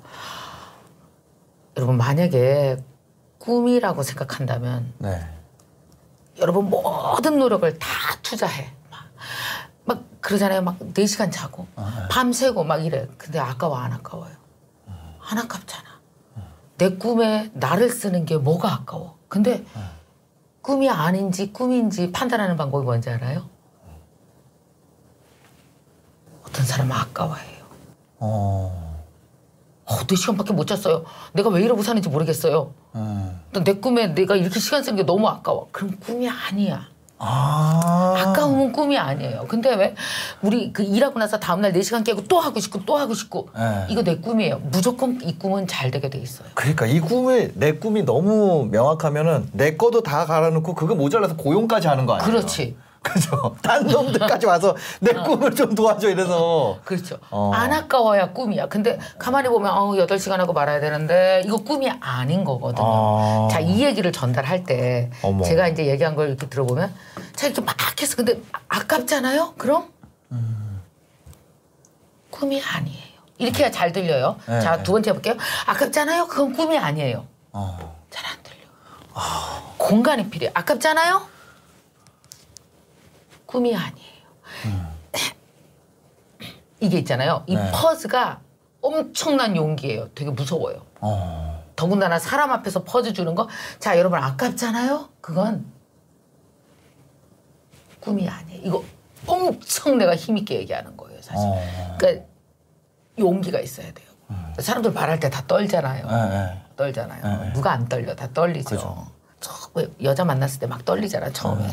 여러분 1.75 1.97
만약에 1.97 2.77
꿈이라고 3.39 4.03
생각한다면 4.03 4.93
네. 5.00 5.19
여러분 6.39 6.69
모든 6.69 7.39
노력을 7.39 7.77
다 7.77 7.88
투자해. 8.21 8.71
그러잖아요. 10.21 10.61
막 10.61 10.79
4시간 10.79 11.31
자고 11.31 11.67
밤새고 12.09 12.63
막 12.63 12.85
이래. 12.85 13.07
근데 13.17 13.39
아까워 13.39 13.77
안 13.77 13.91
아까워요? 13.91 14.31
안 15.19 15.37
아깝잖아. 15.37 15.89
내 16.77 16.89
꿈에 16.95 17.51
나를 17.53 17.89
쓰는 17.89 18.25
게 18.25 18.37
뭐가 18.37 18.71
아까워? 18.73 19.17
근데 19.27 19.65
꿈이 20.61 20.89
아닌지 20.89 21.51
꿈인지 21.51 22.11
판단하는 22.11 22.55
방법이 22.57 22.85
뭔지 22.85 23.09
알아요? 23.09 23.49
어떤 26.47 26.65
사람은 26.65 26.95
아까워해요. 26.95 27.65
어. 28.19 28.91
어, 29.85 29.95
4시간밖에 30.07 30.53
못 30.53 30.65
잤어요. 30.67 31.03
내가 31.33 31.49
왜 31.49 31.63
이러고 31.63 31.81
사는지 31.83 32.09
모르겠어요. 32.09 32.73
음. 32.95 33.41
내 33.63 33.73
꿈에 33.73 34.07
내가 34.07 34.35
이렇게 34.35 34.59
시간 34.59 34.83
쓰는 34.83 34.95
게 34.97 35.03
너무 35.03 35.27
아까워. 35.27 35.69
그럼 35.71 35.97
꿈이 35.99 36.29
아니야. 36.29 36.87
아. 37.23 38.15
아까우면 38.17 38.71
꿈이 38.71 38.97
아니에요. 38.97 39.45
근데 39.47 39.75
왜 39.75 39.95
우리 40.41 40.73
그 40.73 40.81
일하고 40.81 41.19
나서 41.19 41.39
다음날 41.39 41.71
4시간 41.73 42.03
깨고 42.03 42.23
또 42.23 42.39
하고 42.39 42.59
싶고 42.59 42.83
또 42.85 42.97
하고 42.97 43.13
싶고 43.13 43.49
네. 43.55 43.85
이거 43.89 44.03
내 44.03 44.17
꿈이에요. 44.17 44.59
무조건 44.71 45.19
이 45.21 45.37
꿈은 45.37 45.67
잘 45.67 45.91
되게 45.91 46.09
돼 46.09 46.17
있어요. 46.17 46.47
그러니까 46.55 46.87
이 46.87 46.99
꿈이 46.99 47.49
내 47.53 47.73
꿈이 47.73 48.03
너무 48.03 48.67
명확하면은 48.71 49.49
내 49.53 49.75
거도 49.77 50.01
다 50.01 50.25
갈아놓고 50.25 50.73
그거 50.73 50.95
모자라서 50.95 51.35
고용까지 51.35 51.87
하는 51.87 52.07
거 52.07 52.13
아니에요? 52.13 52.27
그렇지. 52.27 52.75
그죠. 53.12 53.55
딴 53.63 53.88
놈들까지 53.88 54.46
와서 54.46 54.75
내 55.00 55.12
꿈을 55.12 55.55
좀 55.55 55.74
도와줘 55.74 56.10
이래서. 56.10 56.77
그렇죠. 56.86 57.17
어. 57.31 57.51
안 57.53 57.74
아까워야 57.74 58.31
꿈이야. 58.31 58.67
근데 58.67 59.00
가만히 59.17 59.50
보면 59.50 59.72
어, 59.75 59.91
8시간 59.93 60.38
하고 60.38 60.53
말아야 60.53 60.79
되는데 60.79 61.41
이거 61.46 61.58
꿈이 61.58 61.89
아닌 62.00 62.43
거거든요. 62.43 62.86
아. 62.86 63.48
자, 63.51 63.60
이 63.60 63.84
얘기를 63.84 64.12
전달할 64.12 64.63
때 64.65 65.10
어머. 65.24 65.43
제가 65.43 65.67
이제 65.67 65.88
얘기한 65.88 66.15
걸 66.15 66.27
이렇게 66.29 66.48
들어보면 66.48 66.93
자, 67.36 67.48
이렇게 67.48 67.62
막 67.62 67.75
했어. 68.00 68.15
근데 68.15 68.39
아- 68.51 68.60
아깝잖아요? 68.70 69.55
그럼? 69.58 69.89
꿈이 72.29 72.62
아니에요. 72.63 73.12
이렇게 73.39 73.63
해야 73.63 73.72
잘 73.72 73.91
들려요. 73.91 74.38
네, 74.48 74.62
자, 74.62 74.77
네. 74.77 74.84
두 74.84 74.91
번째 74.93 75.10
해볼게요. 75.10 75.36
아깝잖아요? 75.65 76.27
그건 76.27 76.53
꿈이 76.53 76.77
아니에요. 76.77 77.25
어. 77.51 77.98
잘안 78.10 78.38
들려. 78.43 78.58
공간이 79.77 80.29
필요해. 80.29 80.51
아깝잖아요? 80.55 81.22
꿈이 83.51 83.75
아니에요. 83.75 84.22
이게 86.79 86.98
있잖아요. 87.00 87.43
이 87.48 87.55
네. 87.55 87.72
퍼즈가 87.74 88.39
엄청난 88.81 89.55
용기예요. 89.55 90.10
되게 90.15 90.31
무서워요. 90.31 90.81
어. 91.01 91.63
더군다나 91.75 92.17
사람 92.17 92.51
앞에서 92.51 92.84
퍼즈 92.84 93.13
주는 93.13 93.36
거. 93.36 93.48
자, 93.79 93.98
여러분 93.98 94.20
아깝잖아요? 94.20 95.10
그건 95.20 95.65
꿈이 98.00 98.27
아니에요. 98.27 98.62
이거 98.63 98.84
엄청 99.27 99.98
내가 100.00 100.15
힘있게 100.15 100.55
얘기하는 100.55 100.98
거예요, 100.98 101.22
사실. 101.22 101.48
어. 101.48 101.96
그러니까 102.00 102.25
용기가 103.20 103.60
있어야 103.60 103.91
돼요. 103.93 104.08
사람들 104.60 104.91
말할 104.93 105.20
때 105.20 105.29
다 105.29 105.46
떨잖아요. 105.46 106.08
예, 106.10 106.36
예. 106.36 106.62
떨잖아요. 106.77 107.24
네, 107.24 107.46
네. 107.48 107.53
누가 107.53 107.72
안 107.74 107.88
떨려? 107.88 108.15
다 108.15 108.27
떨리죠. 108.34 108.70
그죠. 108.70 109.08
여자 110.03 110.24
만났을 110.24 110.60
때 110.60 110.67
막 110.67 110.84
떨리잖아 110.86 111.31
처음에. 111.31 111.67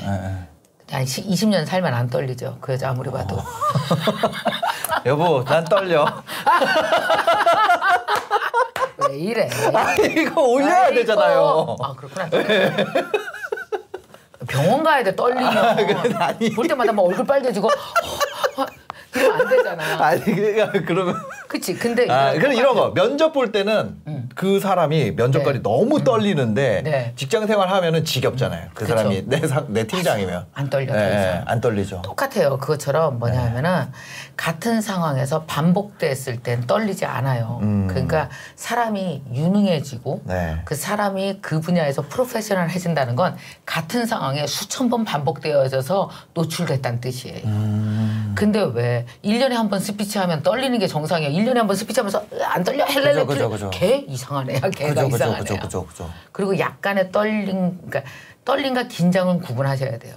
한 0.91 1.05
20년 1.05 1.67
살면 1.67 1.93
안 1.93 2.09
떨리죠. 2.09 2.59
그 2.61 2.73
여자 2.73 2.91
아무리 2.91 3.11
봐도. 3.11 3.37
어. 3.37 3.45
여보, 5.07 5.45
난 5.45 5.65
떨려. 5.65 6.07
왜 9.11 9.17
이래? 9.19 9.49
이거 10.17 10.43
올려야 10.43 10.85
아이고. 10.85 10.95
되잖아요. 10.97 11.77
아 11.81 11.95
그렇구나. 11.95 12.29
병원 14.49 14.83
가야 14.83 15.05
돼 15.05 15.15
떨리면. 15.15 15.57
아니. 16.17 16.51
볼 16.51 16.67
때마다 16.67 16.93
막 16.93 17.03
얼굴 17.03 17.25
빨개지고 17.27 17.69
어, 17.69 18.63
어, 18.63 18.67
이러면 19.15 19.41
안 19.41 19.49
되잖아. 19.49 20.05
아니, 20.07 20.25
그러니까 20.25 20.73
그러면. 20.85 21.15
그치? 21.49 21.75
근데 21.75 22.11
아, 22.11 22.33
그럼 22.33 22.53
이런 22.55 22.75
거 22.75 22.93
면접 22.93 23.33
볼 23.33 23.53
때는 23.53 24.01
그 24.39 24.61
사람이 24.61 25.15
면접관이 25.17 25.59
네. 25.59 25.63
너무 25.65 26.05
떨리는데 26.05 26.83
네. 26.85 27.13
직장 27.17 27.49
생활 27.49 27.71
하면은 27.73 28.05
지겹잖아요. 28.05 28.69
그 28.73 28.85
그쵸. 28.85 28.97
사람이 28.97 29.25
내, 29.27 29.45
사- 29.49 29.65
내 29.67 29.85
팀장이면 29.85 30.47
안 30.55 30.71
떨려, 30.71 30.85
이상. 30.95 31.01
예, 31.01 31.43
안 31.45 31.61
떨리죠. 31.61 32.03
똑같아요. 32.03 32.57
그것처럼 32.59 33.19
뭐냐 33.19 33.35
네. 33.35 33.49
하면은 33.49 33.87
같은 34.37 34.81
상황에서 34.81 35.43
반복됐을 35.43 36.37
땐 36.45 36.65
떨리지 36.69 37.05
않아요. 37.05 37.59
음. 37.63 37.89
그러니까 37.89 38.29
사람이 38.55 39.25
유능해지고 39.35 40.23
네. 40.27 40.61
그 40.65 40.77
사람이 40.77 41.41
그 41.43 41.61
분야에서 41.61 42.03
프로페셔널해진다는 42.03 43.17
건 43.17 43.35
같은 43.67 44.07
상황에 44.07 44.47
수천 44.47 44.89
번 44.89 45.05
반복되어져서 45.05 46.11
노출됐다는 46.35 47.01
뜻이에요. 47.01 47.41
음. 47.45 48.18
근데 48.35 48.61
왜 48.75 49.07
1년에 49.25 49.51
한 49.53 49.69
번 49.69 49.81
스피치 49.81 50.19
하면 50.19 50.43
떨리는 50.43 50.79
게 50.79 50.87
정상이에요. 50.87 51.31
1년에 51.39 51.57
한 51.57 51.67
번 51.67 51.77
스피치 51.77 52.01
하면서 52.01 52.25
으, 52.33 52.43
안 52.43 52.65
떨려? 52.65 52.85
헬렐레 52.87 53.25
그죠, 53.27 53.49
그죠. 53.51 53.71
걔 53.71 53.99
이상한 54.09 54.49
애야. 54.51 54.61
걔가 54.61 55.05
그죠, 55.05 55.17
이상한 55.17 55.39
그죠, 55.41 55.55
애야. 55.55 55.61
그죠, 55.61 55.87
그죠. 55.87 56.11
그리고 56.33 56.59
약간의 56.59 57.13
떨림, 57.13 57.79
그러니까 57.89 58.03
떨림과 58.45 58.85
긴장은 58.89 59.41
구분하셔야 59.41 59.99
돼요. 59.99 60.15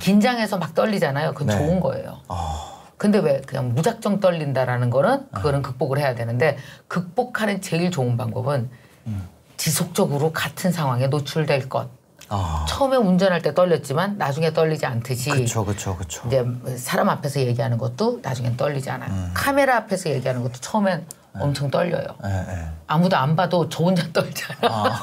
긴장해서 0.00 0.58
막 0.58 0.74
떨리잖아요. 0.74 1.32
그건 1.34 1.48
음. 1.54 1.58
네. 1.58 1.58
좋은 1.66 1.80
거예요. 1.80 2.20
아, 2.28 2.70
근데 2.96 3.18
왜 3.18 3.40
그냥 3.42 3.74
무작정 3.74 4.20
떨린다라는 4.20 4.88
거는 4.90 5.28
그거는 5.32 5.60
극복을 5.62 5.98
해야 5.98 6.14
되는데 6.14 6.56
극복하는 6.88 7.60
제일 7.60 7.90
좋은 7.90 8.16
방법은 8.16 8.70
음. 9.06 9.28
지속적으로 9.56 10.32
같은 10.32 10.72
상황에 10.72 11.06
노출될 11.08 11.68
것. 11.68 11.88
아, 12.34 12.66
처음에 12.68 12.96
운전할 12.96 13.42
때 13.42 13.54
떨렸지만 13.54 14.18
나중에 14.18 14.52
떨리지 14.52 14.86
않듯이 14.86 15.30
그쵸, 15.30 15.64
그쵸, 15.64 15.96
그쵸. 15.96 16.22
이제 16.26 16.44
사람 16.76 17.08
앞에서 17.08 17.40
얘기하는 17.40 17.78
것도 17.78 18.20
나중엔 18.22 18.56
떨리지 18.56 18.90
않아요. 18.90 19.10
음. 19.10 19.30
카메라 19.34 19.76
앞에서 19.76 20.10
얘기하는 20.10 20.42
것도 20.42 20.54
처음엔 20.54 21.06
엄청 21.34 21.70
떨려요. 21.70 22.06
예, 22.24 22.30
예. 22.30 22.68
아무도 22.86 23.16
안 23.16 23.34
봐도 23.34 23.68
저 23.68 23.84
혼자 23.84 24.04
떨잖아. 24.12 24.58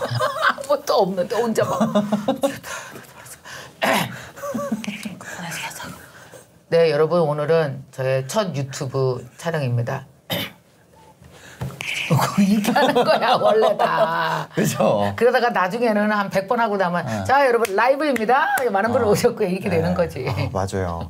아무것도 0.50 0.94
없는데 0.94 1.36
혼자 1.36 1.63
막. 1.65 1.80
네, 6.70 6.89
여러분 6.89 7.20
오늘은 7.22 7.84
저의 7.91 8.28
첫 8.30 8.56
유튜브 8.56 9.28
촬영입니다. 9.38 10.06
그 12.36 12.43
얘기하는 12.43 12.93
거야 12.93 13.36
원래 13.36 13.76
다. 13.78 14.47
그죠. 14.54 15.13
그러다가 15.15 15.50
나중에는 15.50 16.12
한 16.12 16.30
100번 16.30 16.58
하고 16.58 16.78
나면 16.78 17.26
자 17.26 17.45
여러분 17.47 17.76
라이브입니다. 17.76 18.47
많은 18.71 18.91
분이 18.91 19.06
오셨고 19.06 19.43
이렇게 19.43 19.69
되는 19.69 19.93
거지. 19.93 20.26
아, 20.28 20.50
맞아요. 20.52 21.10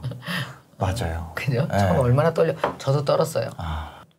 맞아요. 0.78 1.32
그죠? 1.36 1.68
네. 1.72 1.78
처음 1.78 2.00
얼마나 2.00 2.34
떨려. 2.34 2.54
저도 2.78 3.06
떨었어요. 3.06 3.50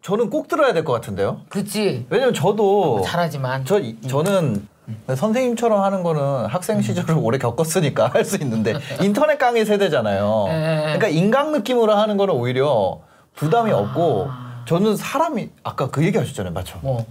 저는 0.02 0.30
꼭 0.30 0.48
들어야 0.48 0.72
될 0.72 0.84
것 0.84 0.92
같은데요. 0.92 1.40
그렇지. 1.48 2.06
왜냐면 2.10 2.34
저도 2.34 3.02
잘하지만. 3.04 3.64
저 3.64 3.78
이- 3.78 4.00
저는 4.02 4.66
선생님처럼 5.14 5.80
하는 5.82 6.02
거는 6.02 6.46
학생 6.46 6.82
시절을 6.82 7.14
오래 7.18 7.38
겪었으니까 7.38 8.08
할 8.08 8.24
수 8.24 8.36
있는데 8.42 8.74
인터넷 9.00 9.38
강의 9.38 9.64
세대잖아요. 9.64 10.44
네. 10.48 10.82
그러니까 10.84 11.08
인강 11.08 11.52
느낌으로 11.52 11.94
하는 11.94 12.16
거는 12.16 12.34
오히려 12.34 12.98
부담이 13.36 13.70
없고 13.72 14.28
저는 14.66 14.96
사람이 14.96 15.50
아까 15.62 15.90
그 15.90 16.04
얘기 16.04 16.18
하셨잖아요. 16.18 16.52
맞죠? 16.52 16.78
뭐 16.82 17.06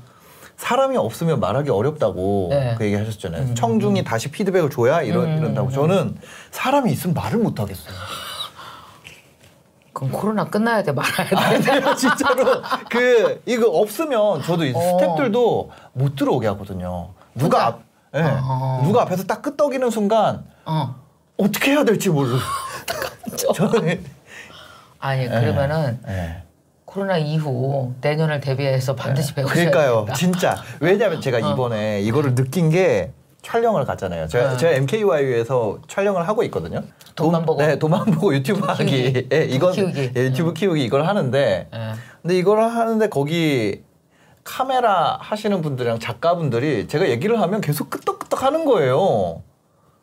사람이 0.58 0.96
없으면 0.98 1.40
말하기 1.40 1.70
어렵다고 1.72 2.48
네. 2.52 2.76
그 2.78 2.86
얘기 2.86 2.96
하셨잖아요. 2.96 3.56
청중이 3.56 4.04
다시 4.04 4.30
피드백을 4.30 4.70
줘야 4.70 5.02
이런 5.02 5.38
이런다고. 5.38 5.72
저는 5.72 6.18
사람이 6.52 6.92
있으면 6.92 7.14
말을 7.16 7.40
못 7.40 7.60
하겠어요. 7.60 7.94
그럼 9.94 10.12
코로나 10.12 10.46
끝나야 10.46 10.84
돼 10.84 10.92
말아야 10.92 11.30
돼. 11.60 11.72
아니요, 11.72 11.94
진짜로 11.98 12.62
그 12.90 13.42
이거 13.46 13.68
없으면 13.70 14.42
저도 14.44 14.66
이 14.66 14.72
어. 14.74 14.80
스탭들도 14.80 15.70
못 15.94 16.16
들어오게 16.16 16.48
하거든요. 16.48 17.10
누가? 17.36 17.66
앞, 17.68 17.82
예, 18.16 18.22
어. 18.22 18.82
누가 18.84 19.02
앞에서 19.04 19.24
딱 19.24 19.42
끄떡이는 19.42 19.90
순간 19.90 20.46
어. 20.66 20.96
어떻게 21.38 21.72
해야 21.72 21.84
될지 21.84 22.10
모르. 22.10 22.38
저는 23.56 24.04
아니 25.00 25.28
그러면은 25.28 26.00
예. 26.08 26.44
코로나 26.92 27.18
이후 27.18 27.94
내년을 28.02 28.42
대비해서 28.42 28.96
반드시 28.96 29.34
배우셔야 29.34 29.54
그러니까요, 29.54 29.96
된다. 30.00 30.14
진짜 30.14 30.58
왜냐하면 30.82 31.22
제가 31.22 31.38
어. 31.38 31.54
이번에 31.54 32.02
이거를 32.02 32.36
느낀 32.36 32.70
게 32.70 33.14
촬영을 33.42 33.86
갔잖아요. 33.86 34.28
제가, 34.28 34.52
네. 34.52 34.58
제가 34.58 34.74
MKY에서 34.74 35.80
촬영을 35.88 36.28
하고 36.28 36.44
있거든요. 36.44 36.84
돈만 37.16 37.46
보고. 37.46 37.62
네, 37.62 37.80
돈만 37.80 38.06
보고 38.12 38.36
유튜브 38.36 38.60
돈 38.60 38.70
하기. 38.72 39.30
예, 39.32 39.44
이건 39.46 39.74
돈 39.74 39.94
키우기. 39.94 40.12
예, 40.18 40.22
유튜브 40.22 40.54
키우기 40.54 40.84
이걸 40.84 41.08
하는데 41.08 41.70
예. 41.74 41.94
근데 42.22 42.38
이걸 42.38 42.62
하는데 42.62 43.08
거기 43.08 43.84
카메라 44.44 45.18
하시는 45.22 45.62
분들이랑 45.62 46.00
작가분들이 46.00 46.90
제가 46.90 47.08
얘기를 47.08 47.40
하면 47.40 47.62
계속 47.62 47.90
끄떡끄떡 47.90 48.44
하는 48.44 48.66
거예요. 48.66 49.44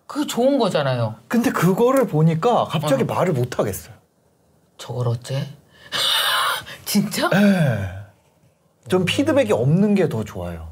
그게 0.07 0.27
좋은 0.27 0.59
거잖아요. 0.59 1.16
근데 1.29 1.51
그거를 1.51 2.07
보니까 2.07 2.64
갑자기 2.64 3.03
어. 3.03 3.07
말을 3.07 3.35
못 3.35 3.59
하겠어요. 3.59 3.92
저걸 4.79 5.09
어째? 5.09 5.48
진짜? 6.92 7.29
예. 7.35 8.88
좀 8.88 9.05
피드백이 9.05 9.53
없는 9.53 9.94
게 9.94 10.09
더 10.09 10.24
좋아요. 10.24 10.68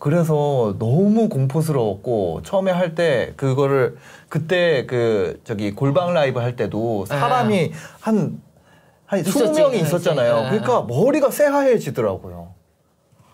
그래서 0.00 0.74
너무 0.80 1.28
공포스러웠고 1.28 2.42
처음에 2.42 2.72
할 2.72 2.94
때 2.96 3.32
그거를 3.36 3.96
그때 4.28 4.86
그 4.86 5.40
저기 5.44 5.72
골방 5.72 6.12
라이브 6.14 6.40
할 6.40 6.56
때도 6.56 7.06
사람이 7.06 7.72
한한 8.00 8.42
네. 9.12 9.20
있었지, 9.20 9.38
20명이 9.44 9.74
있었지. 9.74 9.78
있었잖아요. 9.78 10.34
네. 10.42 10.48
그러니까 10.50 10.82
머리가 10.82 11.30
새하얘지더라고요. 11.30 12.54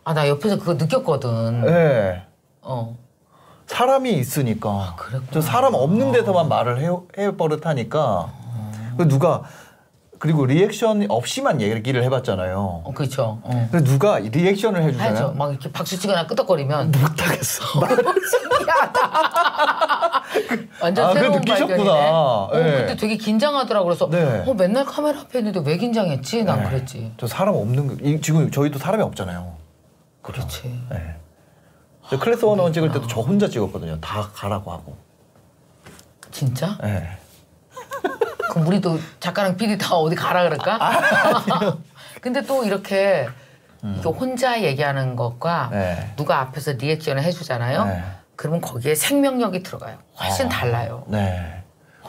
아 0.04 0.12
나 0.14 0.28
옆에서 0.28 0.58
그거 0.58 0.74
느꼈거든. 0.74 1.64
예. 1.66 2.22
어. 2.60 2.96
사람이 3.66 4.12
있으니까 4.12 4.68
아, 4.70 4.94
그랬구나. 4.96 5.30
저 5.32 5.40
사람 5.40 5.72
없는 5.74 6.12
데서만 6.12 6.48
말을 6.48 6.78
해, 6.80 6.88
해 7.18 7.36
버릇하니까 7.36 8.30
그 8.98 9.08
누가 9.08 9.42
그리고 10.22 10.46
리액션 10.46 11.04
없이만 11.08 11.60
얘기를 11.60 12.04
해봤잖아요. 12.04 12.82
어 12.84 12.92
그렇죠. 12.94 13.40
어. 13.42 13.68
근데 13.72 13.84
누가 13.84 14.20
리액션을 14.20 14.80
해주잖아요. 14.84 15.14
하죠. 15.16 15.32
막 15.36 15.50
이렇게 15.50 15.72
박수 15.72 15.98
치거나 15.98 16.28
끄덕거리면 16.28 16.92
못하겠어. 16.92 17.64
완전 20.80 21.06
아, 21.06 21.12
새로운. 21.12 21.40
발견이네. 21.40 21.90
어, 21.90 22.50
네. 22.52 22.76
그때 22.82 22.94
되게 22.96 23.16
긴장하더라고 23.16 23.84
그래서 23.86 24.08
네. 24.10 24.44
어, 24.46 24.54
맨날 24.54 24.84
카메라 24.84 25.18
앞에 25.22 25.40
있는데 25.40 25.60
왜 25.66 25.76
긴장했지? 25.76 26.44
난 26.44 26.62
네. 26.62 26.68
그랬지. 26.68 27.14
저 27.16 27.26
사람 27.26 27.56
없는 27.56 27.88
거 27.88 27.94
이- 28.04 28.20
지금 28.20 28.48
저희도 28.48 28.78
사람이 28.78 29.02
없잖아요. 29.02 29.56
그렇지. 30.22 30.82
네. 30.88 31.16
저 32.10 32.16
클래스 32.20 32.44
원원 32.44 32.72
찍을 32.72 32.92
때도 32.92 33.08
저 33.08 33.22
혼자 33.22 33.48
찍었거든요. 33.48 33.98
다 34.00 34.30
가라고 34.32 34.70
하고. 34.70 34.96
진짜? 36.30 36.78
네. 36.80 37.08
그럼 38.52 38.66
우리도 38.66 38.98
작가랑 39.18 39.56
PD 39.56 39.78
다 39.78 39.96
어디 39.96 40.14
가라 40.14 40.42
그럴까? 40.42 40.76
아, 40.78 41.76
근데 42.20 42.42
또 42.42 42.64
이렇게 42.64 43.26
이게 43.82 44.06
혼자 44.06 44.60
얘기하는 44.62 45.16
것과 45.16 45.70
네. 45.72 46.12
누가 46.16 46.40
앞에서 46.40 46.72
리액션을 46.72 47.22
해주잖아요. 47.22 47.84
네. 47.86 48.04
그러면 48.36 48.60
거기에 48.60 48.94
생명력이 48.94 49.62
들어가요. 49.62 49.96
훨씬 50.20 50.46
아, 50.46 50.48
달라요. 50.50 51.02
네. 51.06 51.62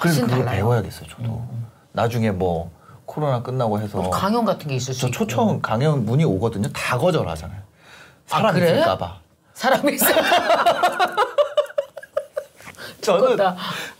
훨씬 0.04 0.24
그걸 0.26 0.40
달라요. 0.40 0.56
음, 0.56 0.58
배워야겠어요. 0.58 1.08
저도. 1.08 1.48
나중에 1.94 2.32
뭐 2.32 2.72
코로나 3.06 3.42
끝나고 3.42 3.80
해서 3.80 3.98
뭐 4.02 4.10
강연 4.10 4.44
같은 4.44 4.68
게 4.68 4.76
있을 4.76 4.94
수저 4.94 5.08
있고. 5.08 5.18
초청 5.18 5.62
강연 5.62 6.04
문의 6.06 6.26
오거든요. 6.26 6.68
다 6.74 6.98
거절하잖아요. 6.98 7.62
사람 8.28 8.48
아, 8.48 8.52
그래? 8.52 8.66
있을까봐. 8.72 9.18
사람이 9.54 9.94
있어. 9.94 10.08
저는. 13.04 13.38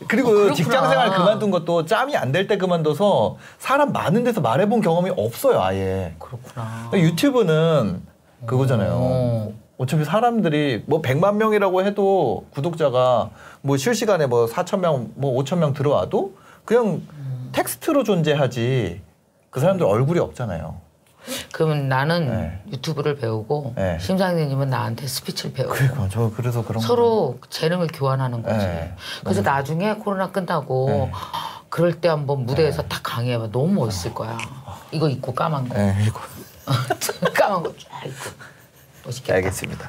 그리고 0.08 0.30
어. 0.48 0.52
직장 0.52 0.88
생활 0.88 1.10
그만둔 1.10 1.50
것도 1.50 1.84
짬이 1.86 2.16
안 2.16 2.32
될 2.32 2.46
때 2.48 2.56
그만둬서 2.58 3.36
사람 3.58 3.92
많은 3.92 4.24
데서 4.24 4.40
말해본 4.40 4.80
경험이 4.80 5.10
없어요, 5.16 5.60
아예. 5.62 6.14
그렇구나. 6.18 6.90
유튜브는 6.94 8.02
그거잖아요. 8.46 8.92
어. 8.94 9.52
어차피 9.78 10.04
사람들이 10.04 10.84
뭐 10.86 11.00
100만 11.02 11.34
명이라고 11.36 11.84
해도 11.84 12.46
구독자가 12.50 13.30
뭐 13.60 13.76
실시간에 13.76 14.26
뭐 14.26 14.46
4천 14.46 14.78
명, 14.80 15.10
뭐 15.14 15.40
5천 15.42 15.58
명 15.58 15.72
들어와도 15.74 16.32
그냥 16.64 17.02
텍스트로 17.52 18.04
존재하지 18.04 19.00
그 19.50 19.60
사람들 19.60 19.86
얼굴이 19.86 20.18
없잖아요. 20.20 20.76
그러면 21.52 21.88
나는 21.88 22.28
네. 22.28 22.62
유튜브를 22.72 23.16
배우고 23.16 23.74
네. 23.76 23.98
심상님은 24.00 24.68
나한테 24.70 25.06
스피치를 25.06 25.52
배우고 25.52 25.72
그러니까 25.74 26.08
저 26.10 26.30
그래서 26.36 26.62
그런 26.62 26.80
거. 26.80 26.86
서로 26.86 27.38
재능을 27.50 27.86
교환하는 27.88 28.42
거지. 28.42 28.58
네. 28.58 28.94
그래서 29.22 29.42
나중에 29.42 29.94
코로나 29.94 30.30
끝나고 30.30 30.86
네. 30.88 31.12
그럴 31.68 32.00
때 32.00 32.08
한번 32.08 32.44
무대에서 32.46 32.82
딱 32.82 33.02
강의해봐. 33.02 33.48
너무 33.50 33.72
멋있을 33.72 34.14
거야. 34.14 34.36
이거 34.92 35.08
입고 35.08 35.34
까만 35.34 35.68
거. 35.68 35.76
네, 35.76 35.96
이거. 36.06 36.20
까만 37.34 37.62
거 37.62 37.70
쫙 37.78 38.06
입고. 38.06 38.30
멋있겠다. 39.04 39.34
알겠습니다. 39.36 39.88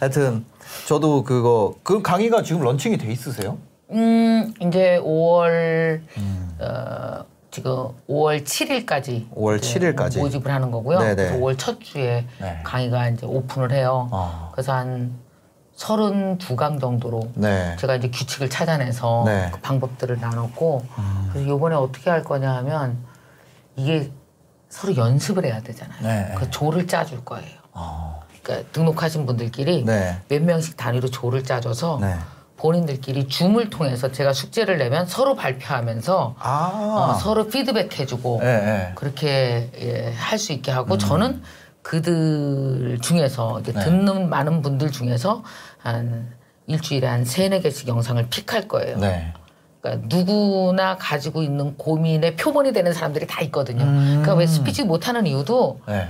하여튼 0.00 0.44
저도 0.86 1.24
그거 1.24 1.74
그 1.82 2.02
강의가 2.02 2.42
지금 2.42 2.60
launching이 2.62 2.96
돼 2.98 3.10
있으세요? 3.10 3.58
음, 3.90 4.52
이제 4.60 5.00
5월 5.02 6.00
어, 6.60 7.24
지금 7.56 7.88
5월 8.06 8.44
7일까지 8.44 9.30
5월 9.30 9.58
7일 9.58 9.96
까지. 9.96 10.18
모집을 10.18 10.52
하는 10.52 10.70
거고요. 10.70 10.98
네네. 10.98 11.14
그래서 11.14 11.34
5월 11.36 11.54
첫 11.56 11.80
주에 11.80 12.26
네. 12.38 12.60
강의가 12.62 13.08
이제 13.08 13.24
오픈을 13.24 13.72
해요. 13.72 14.10
아. 14.12 14.50
그래서 14.52 14.74
한 14.74 15.14
32강 15.74 16.78
정도로 16.78 17.30
네. 17.34 17.74
제가 17.78 17.96
이제 17.96 18.10
규칙을 18.10 18.50
찾아내서 18.50 19.22
네. 19.24 19.46
음. 19.46 19.50
그 19.52 19.60
방법들을 19.60 20.20
나눴고 20.20 20.84
그래서 21.32 21.54
이번에 21.54 21.74
어떻게 21.76 22.10
할 22.10 22.22
거냐 22.22 22.54
하면 22.56 22.98
이게 23.74 24.10
서로 24.68 24.94
연습을 24.94 25.46
해야 25.46 25.62
되잖아요. 25.62 26.02
네. 26.02 26.34
그 26.36 26.50
조를 26.50 26.86
짜줄 26.86 27.24
거예요. 27.24 27.56
어. 27.72 28.20
그러니까 28.42 28.70
등록하신 28.72 29.24
분들끼리 29.24 29.86
네. 29.86 30.18
몇 30.28 30.42
명씩 30.42 30.76
단위로 30.76 31.08
조를 31.08 31.42
짜줘서 31.42 32.00
네. 32.02 32.16
본인들끼리 32.56 33.28
줌을 33.28 33.70
통해서 33.70 34.10
제가 34.10 34.32
숙제를 34.32 34.78
내면 34.78 35.06
서로 35.06 35.34
발표하면서 35.34 36.36
아. 36.38 37.12
어, 37.12 37.14
서로 37.14 37.48
피드백해주고 37.48 38.38
네, 38.42 38.60
네. 38.60 38.92
그렇게 38.94 39.70
예, 39.80 40.12
할 40.16 40.38
수 40.38 40.52
있게 40.52 40.70
하고 40.70 40.98
저는 40.98 41.42
그들 41.82 42.98
중에서 43.00 43.60
네. 43.62 43.72
듣는 43.72 44.28
많은 44.28 44.62
분들 44.62 44.90
중에서 44.90 45.44
한 45.78 46.28
일주일에 46.66 47.06
한 47.06 47.24
세네 47.24 47.60
개씩 47.60 47.88
영상을 47.88 48.26
pick할 48.28 48.66
거예요. 48.68 48.98
네. 48.98 49.32
그러니까 49.80 50.08
누구나 50.08 50.96
가지고 50.96 51.42
있는 51.42 51.76
고민의 51.76 52.36
표본이 52.36 52.72
되는 52.72 52.92
사람들이 52.92 53.26
다 53.26 53.40
있거든요. 53.42 53.84
음. 53.84 54.04
그러니까 54.22 54.34
왜 54.34 54.46
스피치 54.46 54.82
못하는 54.84 55.26
이유도 55.26 55.80
네. 55.86 56.08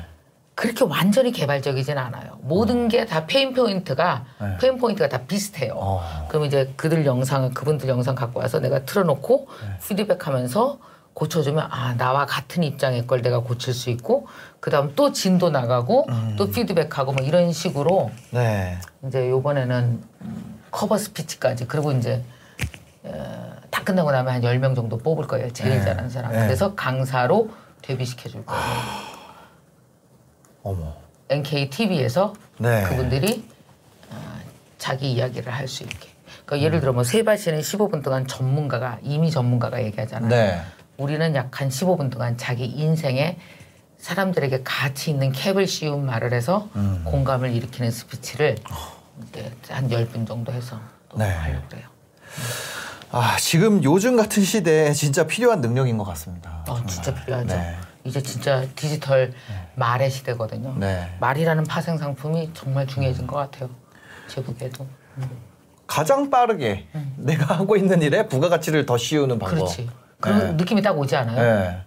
그렇게 0.57 0.85
완전히 0.85 1.33
개별적이진 1.33 1.99
않아요. 1.99 2.39
모든 2.41 2.89
게 2.89 3.05
다 3.05 3.27
pain 3.27 3.53
point가 3.53 4.25
네. 4.41 4.57
pain 4.59 4.79
point가 4.79 5.07
다 5.09 5.21
비슷해요. 5.29 5.75
어. 5.77 6.27
그럼 6.31 6.47
이제 6.47 6.73
그들 6.77 7.05
영상을 7.05 7.51
그분들 7.53 7.89
영상 7.91 8.15
갖고 8.15 8.41
와서 8.41 8.59
내가 8.59 8.85
틀어놓고 8.87 9.49
네. 9.61 9.79
피드백하면서 9.87 10.79
고쳐주면 11.13 11.69
아 11.71 11.95
나와 11.99 12.25
같은 12.25 12.63
입장의 12.63 13.07
걸 13.07 13.21
내가 13.21 13.41
고칠 13.41 13.75
수 13.75 13.91
있고 13.91 14.27
그다음 14.61 14.95
또 14.97 15.13
진도 15.13 15.51
나가고 15.51 16.07
음. 16.09 16.35
또 16.39 16.51
피드백하고 16.51 17.13
뭐 17.13 17.23
이런 17.25 17.53
식으로 17.53 18.11
네. 18.31 18.79
이제 19.07 19.29
요번에는 19.29 20.03
음, 20.23 20.61
커버 20.71 20.97
스피치까지 20.97 21.67
그리고 21.69 21.93
이제 21.93 22.25
어, 23.03 23.53
다 23.71 23.83
끝나고 23.85 24.11
나면 24.11 24.33
한 24.35 24.41
10명 24.41 24.75
정도 24.75 24.97
뽑을 24.97 25.27
거예요. 25.27 25.53
제일 25.53 25.79
네. 25.79 25.85
잘하는 25.85 26.09
사람. 26.09 26.33
네. 26.33 26.41
그래서 26.47 26.75
강사로 26.75 27.51
데뷔시켜 27.83 28.31
줄 28.31 28.45
거예요. 28.47 28.63
어머. 30.67 30.95
NK 31.29 31.71
TV에서 31.71 32.35
네. 32.59 32.83
그분들이 32.89 33.49
어, 34.11 34.41
자기 34.79 35.13
이야기를 35.13 35.53
할 35.53 35.69
수 35.69 35.85
있게. 35.85 36.09
그러니까 36.45 36.65
예를 36.67 36.81
들어 36.81 36.93
뭐 36.93 37.05
세바 37.05 37.37
씨는 37.37 37.61
15분 37.61 38.03
동안 38.03 38.27
전문가가 38.27 38.99
이미 39.03 39.31
전문가가 39.31 39.83
얘기하잖아요. 39.85 40.29
네. 40.29 40.61
우리는 40.97 41.35
약 41.37 41.61
한 41.61 41.69
15분 41.69 42.11
동안 42.11 42.37
자기 42.37 42.65
인생에 42.65 43.39
사람들에게 43.99 44.63
가치 44.65 45.11
있는 45.11 45.33
캡을 45.33 45.67
씌운 45.67 46.05
말을 46.07 46.33
해서 46.33 46.69
음. 46.77 47.03
공감을 47.05 47.53
일으키는 47.55 47.91
스피치를 47.91 48.57
이제 49.31 49.53
한 49.69 49.89
10분 49.89 50.27
정도 50.27 50.53
해서 50.53 50.79
또 51.09 51.19
네. 51.19 51.31
하려고 51.31 51.67
그래요. 51.69 51.87
아, 53.13 53.37
지금 53.39 53.83
요즘 53.85 54.17
같은 54.17 54.43
시대에 54.45 54.93
진짜 54.93 55.27
필요한 55.27 55.61
능력인 55.61 55.97
것 55.97 56.05
같습니다. 56.05 56.63
어, 56.63 56.75
정말. 56.75 56.87
진짜 56.87 57.15
필요하죠. 57.15 57.55
네. 57.55 57.77
이제 58.07 58.23
진짜 58.23 58.65
디지털 58.77 59.33
말의 59.75 60.11
시대거든요. 60.11 60.75
네. 60.79 61.09
말이라는 61.21 61.65
파생 61.65 61.99
상품이 61.99 62.51
정말 62.55 62.87
중요해진 62.87 63.27
것 63.27 63.37
같아요. 63.37 63.69
제 64.29 64.43
보기에도. 64.43 64.87
가장 65.87 66.31
빠르게 66.31 66.87
내가 67.17 67.55
하고 67.57 67.77
있는 67.77 68.03
일에 68.03 68.27
부가가치를 68.27 68.87
더 68.87 68.97
씌우는 68.97 69.39
방법. 69.39 69.51
음. 69.57 69.57
그렇지. 69.59 69.91
그런 70.21 70.39
네. 70.39 70.53
느낌이 70.53 70.83
딱 70.83 70.97
오지 70.99 71.15
않아요? 71.17 71.41
네. 71.41 71.83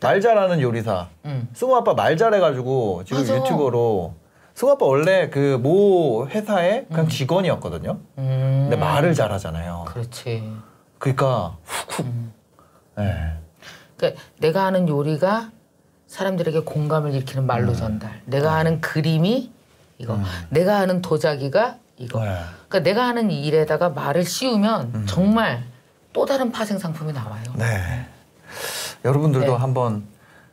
말 0.00 0.20
잘하는 0.20 0.60
요리사. 0.60 1.08
음. 1.24 1.48
승우 1.54 1.74
아빠 1.76 1.94
말 1.94 2.16
잘해가지고 2.16 3.04
지금 3.04 3.22
맞아. 3.22 3.36
유튜버로 3.36 4.14
승우 4.54 4.72
아빠 4.72 4.86
원래 4.86 5.28
그 5.28 5.58
모 5.60 6.26
회사의 6.28 6.86
그냥 6.88 7.08
직원이었거든요. 7.08 7.98
음. 8.18 8.66
근데 8.70 8.76
말을 8.76 9.14
잘하잖아요. 9.14 9.84
그렇지. 9.88 10.52
그러니까 10.98 11.56
훅훅. 11.64 12.06
음. 12.06 12.32
네. 12.96 13.34
그러니까 13.98 14.22
내가 14.38 14.64
하는 14.64 14.88
요리가 14.88 15.50
사람들에게 16.06 16.60
공감을 16.60 17.12
일으키는 17.14 17.46
말로 17.46 17.74
전달. 17.74 18.22
내가 18.24 18.54
하는 18.54 18.80
그림이 18.80 19.50
이거. 19.98 20.18
내가 20.48 20.78
하는 20.78 21.02
도자기가 21.02 21.76
이거. 21.98 22.20
네. 22.24 22.30
그러니까 22.68 22.78
내가 22.80 23.06
하는 23.08 23.30
일에다가 23.30 23.90
말을 23.90 24.24
씌우면 24.24 25.06
정말 25.06 25.64
또 26.12 26.24
다른 26.24 26.50
파생 26.50 26.78
상품이 26.78 27.12
나와요. 27.12 27.42
네. 27.56 28.06
여러분들도 29.04 29.46
네. 29.52 29.52
한번 29.58 30.04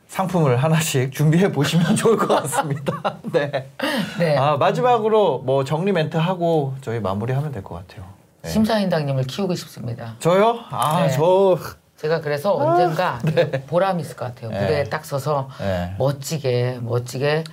상품을 0.08 0.56
하나씩 0.62 1.12
준비해 1.12 1.50
보시면 1.50 1.94
좋을 1.96 2.16
것 2.16 2.28
같습니다. 2.42 3.16
네. 3.32 3.70
네. 4.18 4.36
아, 4.36 4.56
마지막으로 4.56 5.38
뭐 5.38 5.64
정리 5.64 5.92
멘트 5.92 6.16
하고 6.16 6.74
저희 6.82 7.00
마무리하면 7.00 7.52
될 7.52 7.62
것 7.62 7.76
같아요. 7.86 8.04
네. 8.42 8.50
심사인당님을 8.50 9.24
키우고 9.24 9.54
싶습니다. 9.54 10.14
저요? 10.18 10.58
아, 10.70 11.06
네. 11.06 11.10
저 11.12 11.58
제가 11.96 12.20
그래서 12.20 12.54
언젠가 12.54 13.18
보람 13.66 14.00
있을 14.00 14.16
것 14.16 14.26
같아요. 14.26 14.50
네. 14.50 14.60
무대에 14.60 14.84
딱 14.84 15.04
서서 15.04 15.48
네. 15.58 15.94
멋지게 15.98 16.80
멋지게 16.82 17.44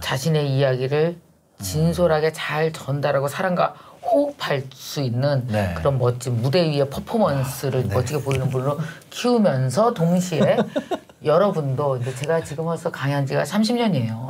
자신의 0.00 0.50
이야기를 0.56 1.18
진솔하게 1.60 2.32
잘 2.32 2.72
전달하고 2.72 3.28
사람과 3.28 3.74
호흡할 4.02 4.64
수 4.72 5.02
있는 5.02 5.46
네. 5.48 5.74
그런 5.76 5.98
멋진 5.98 6.40
무대 6.40 6.62
위의 6.70 6.88
퍼포먼스를 6.88 7.84
멋지게 7.84 8.22
보이는 8.22 8.48
분으로 8.48 8.78
키우면서 9.10 9.92
동시에 9.92 10.56
여러분도 11.22 11.98
이제 11.98 12.14
제가 12.14 12.42
지금 12.42 12.64
와서 12.64 12.90
강연 12.90 13.26
지가 13.26 13.42
30년이에요. 13.42 14.28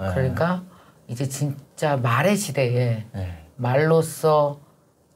네. 0.00 0.14
그러니까 0.14 0.62
이제 1.08 1.28
진짜 1.28 1.98
말의 1.98 2.36
시대에 2.36 3.04
네. 3.12 3.44
말로써 3.56 4.58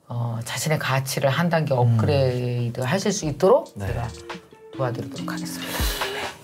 어, 0.09 0.39
자신의 0.45 0.79
가치를 0.79 1.31
한 1.31 1.49
단계 1.49 1.75
업그레이드 1.75 2.81
하실 2.81 3.13
수 3.13 3.27
있도록 3.27 3.73
제가 3.79 4.09
도와드리도록 4.77 5.33
하겠습니다. 5.33 5.73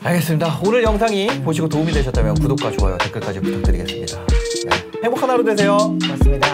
알겠습니다. 0.02 0.60
오늘 0.64 0.82
영상이 0.82 1.42
보시고 1.42 1.68
도움이 1.68 1.92
되셨다면 1.92 2.36
구독과 2.36 2.72
좋아요, 2.72 2.96
댓글까지 2.98 3.40
부탁드리겠습니다. 3.40 4.26
네. 4.26 5.00
행복한 5.04 5.30
하루 5.30 5.44
되세요. 5.44 5.76
고맙습니다. 5.76 6.49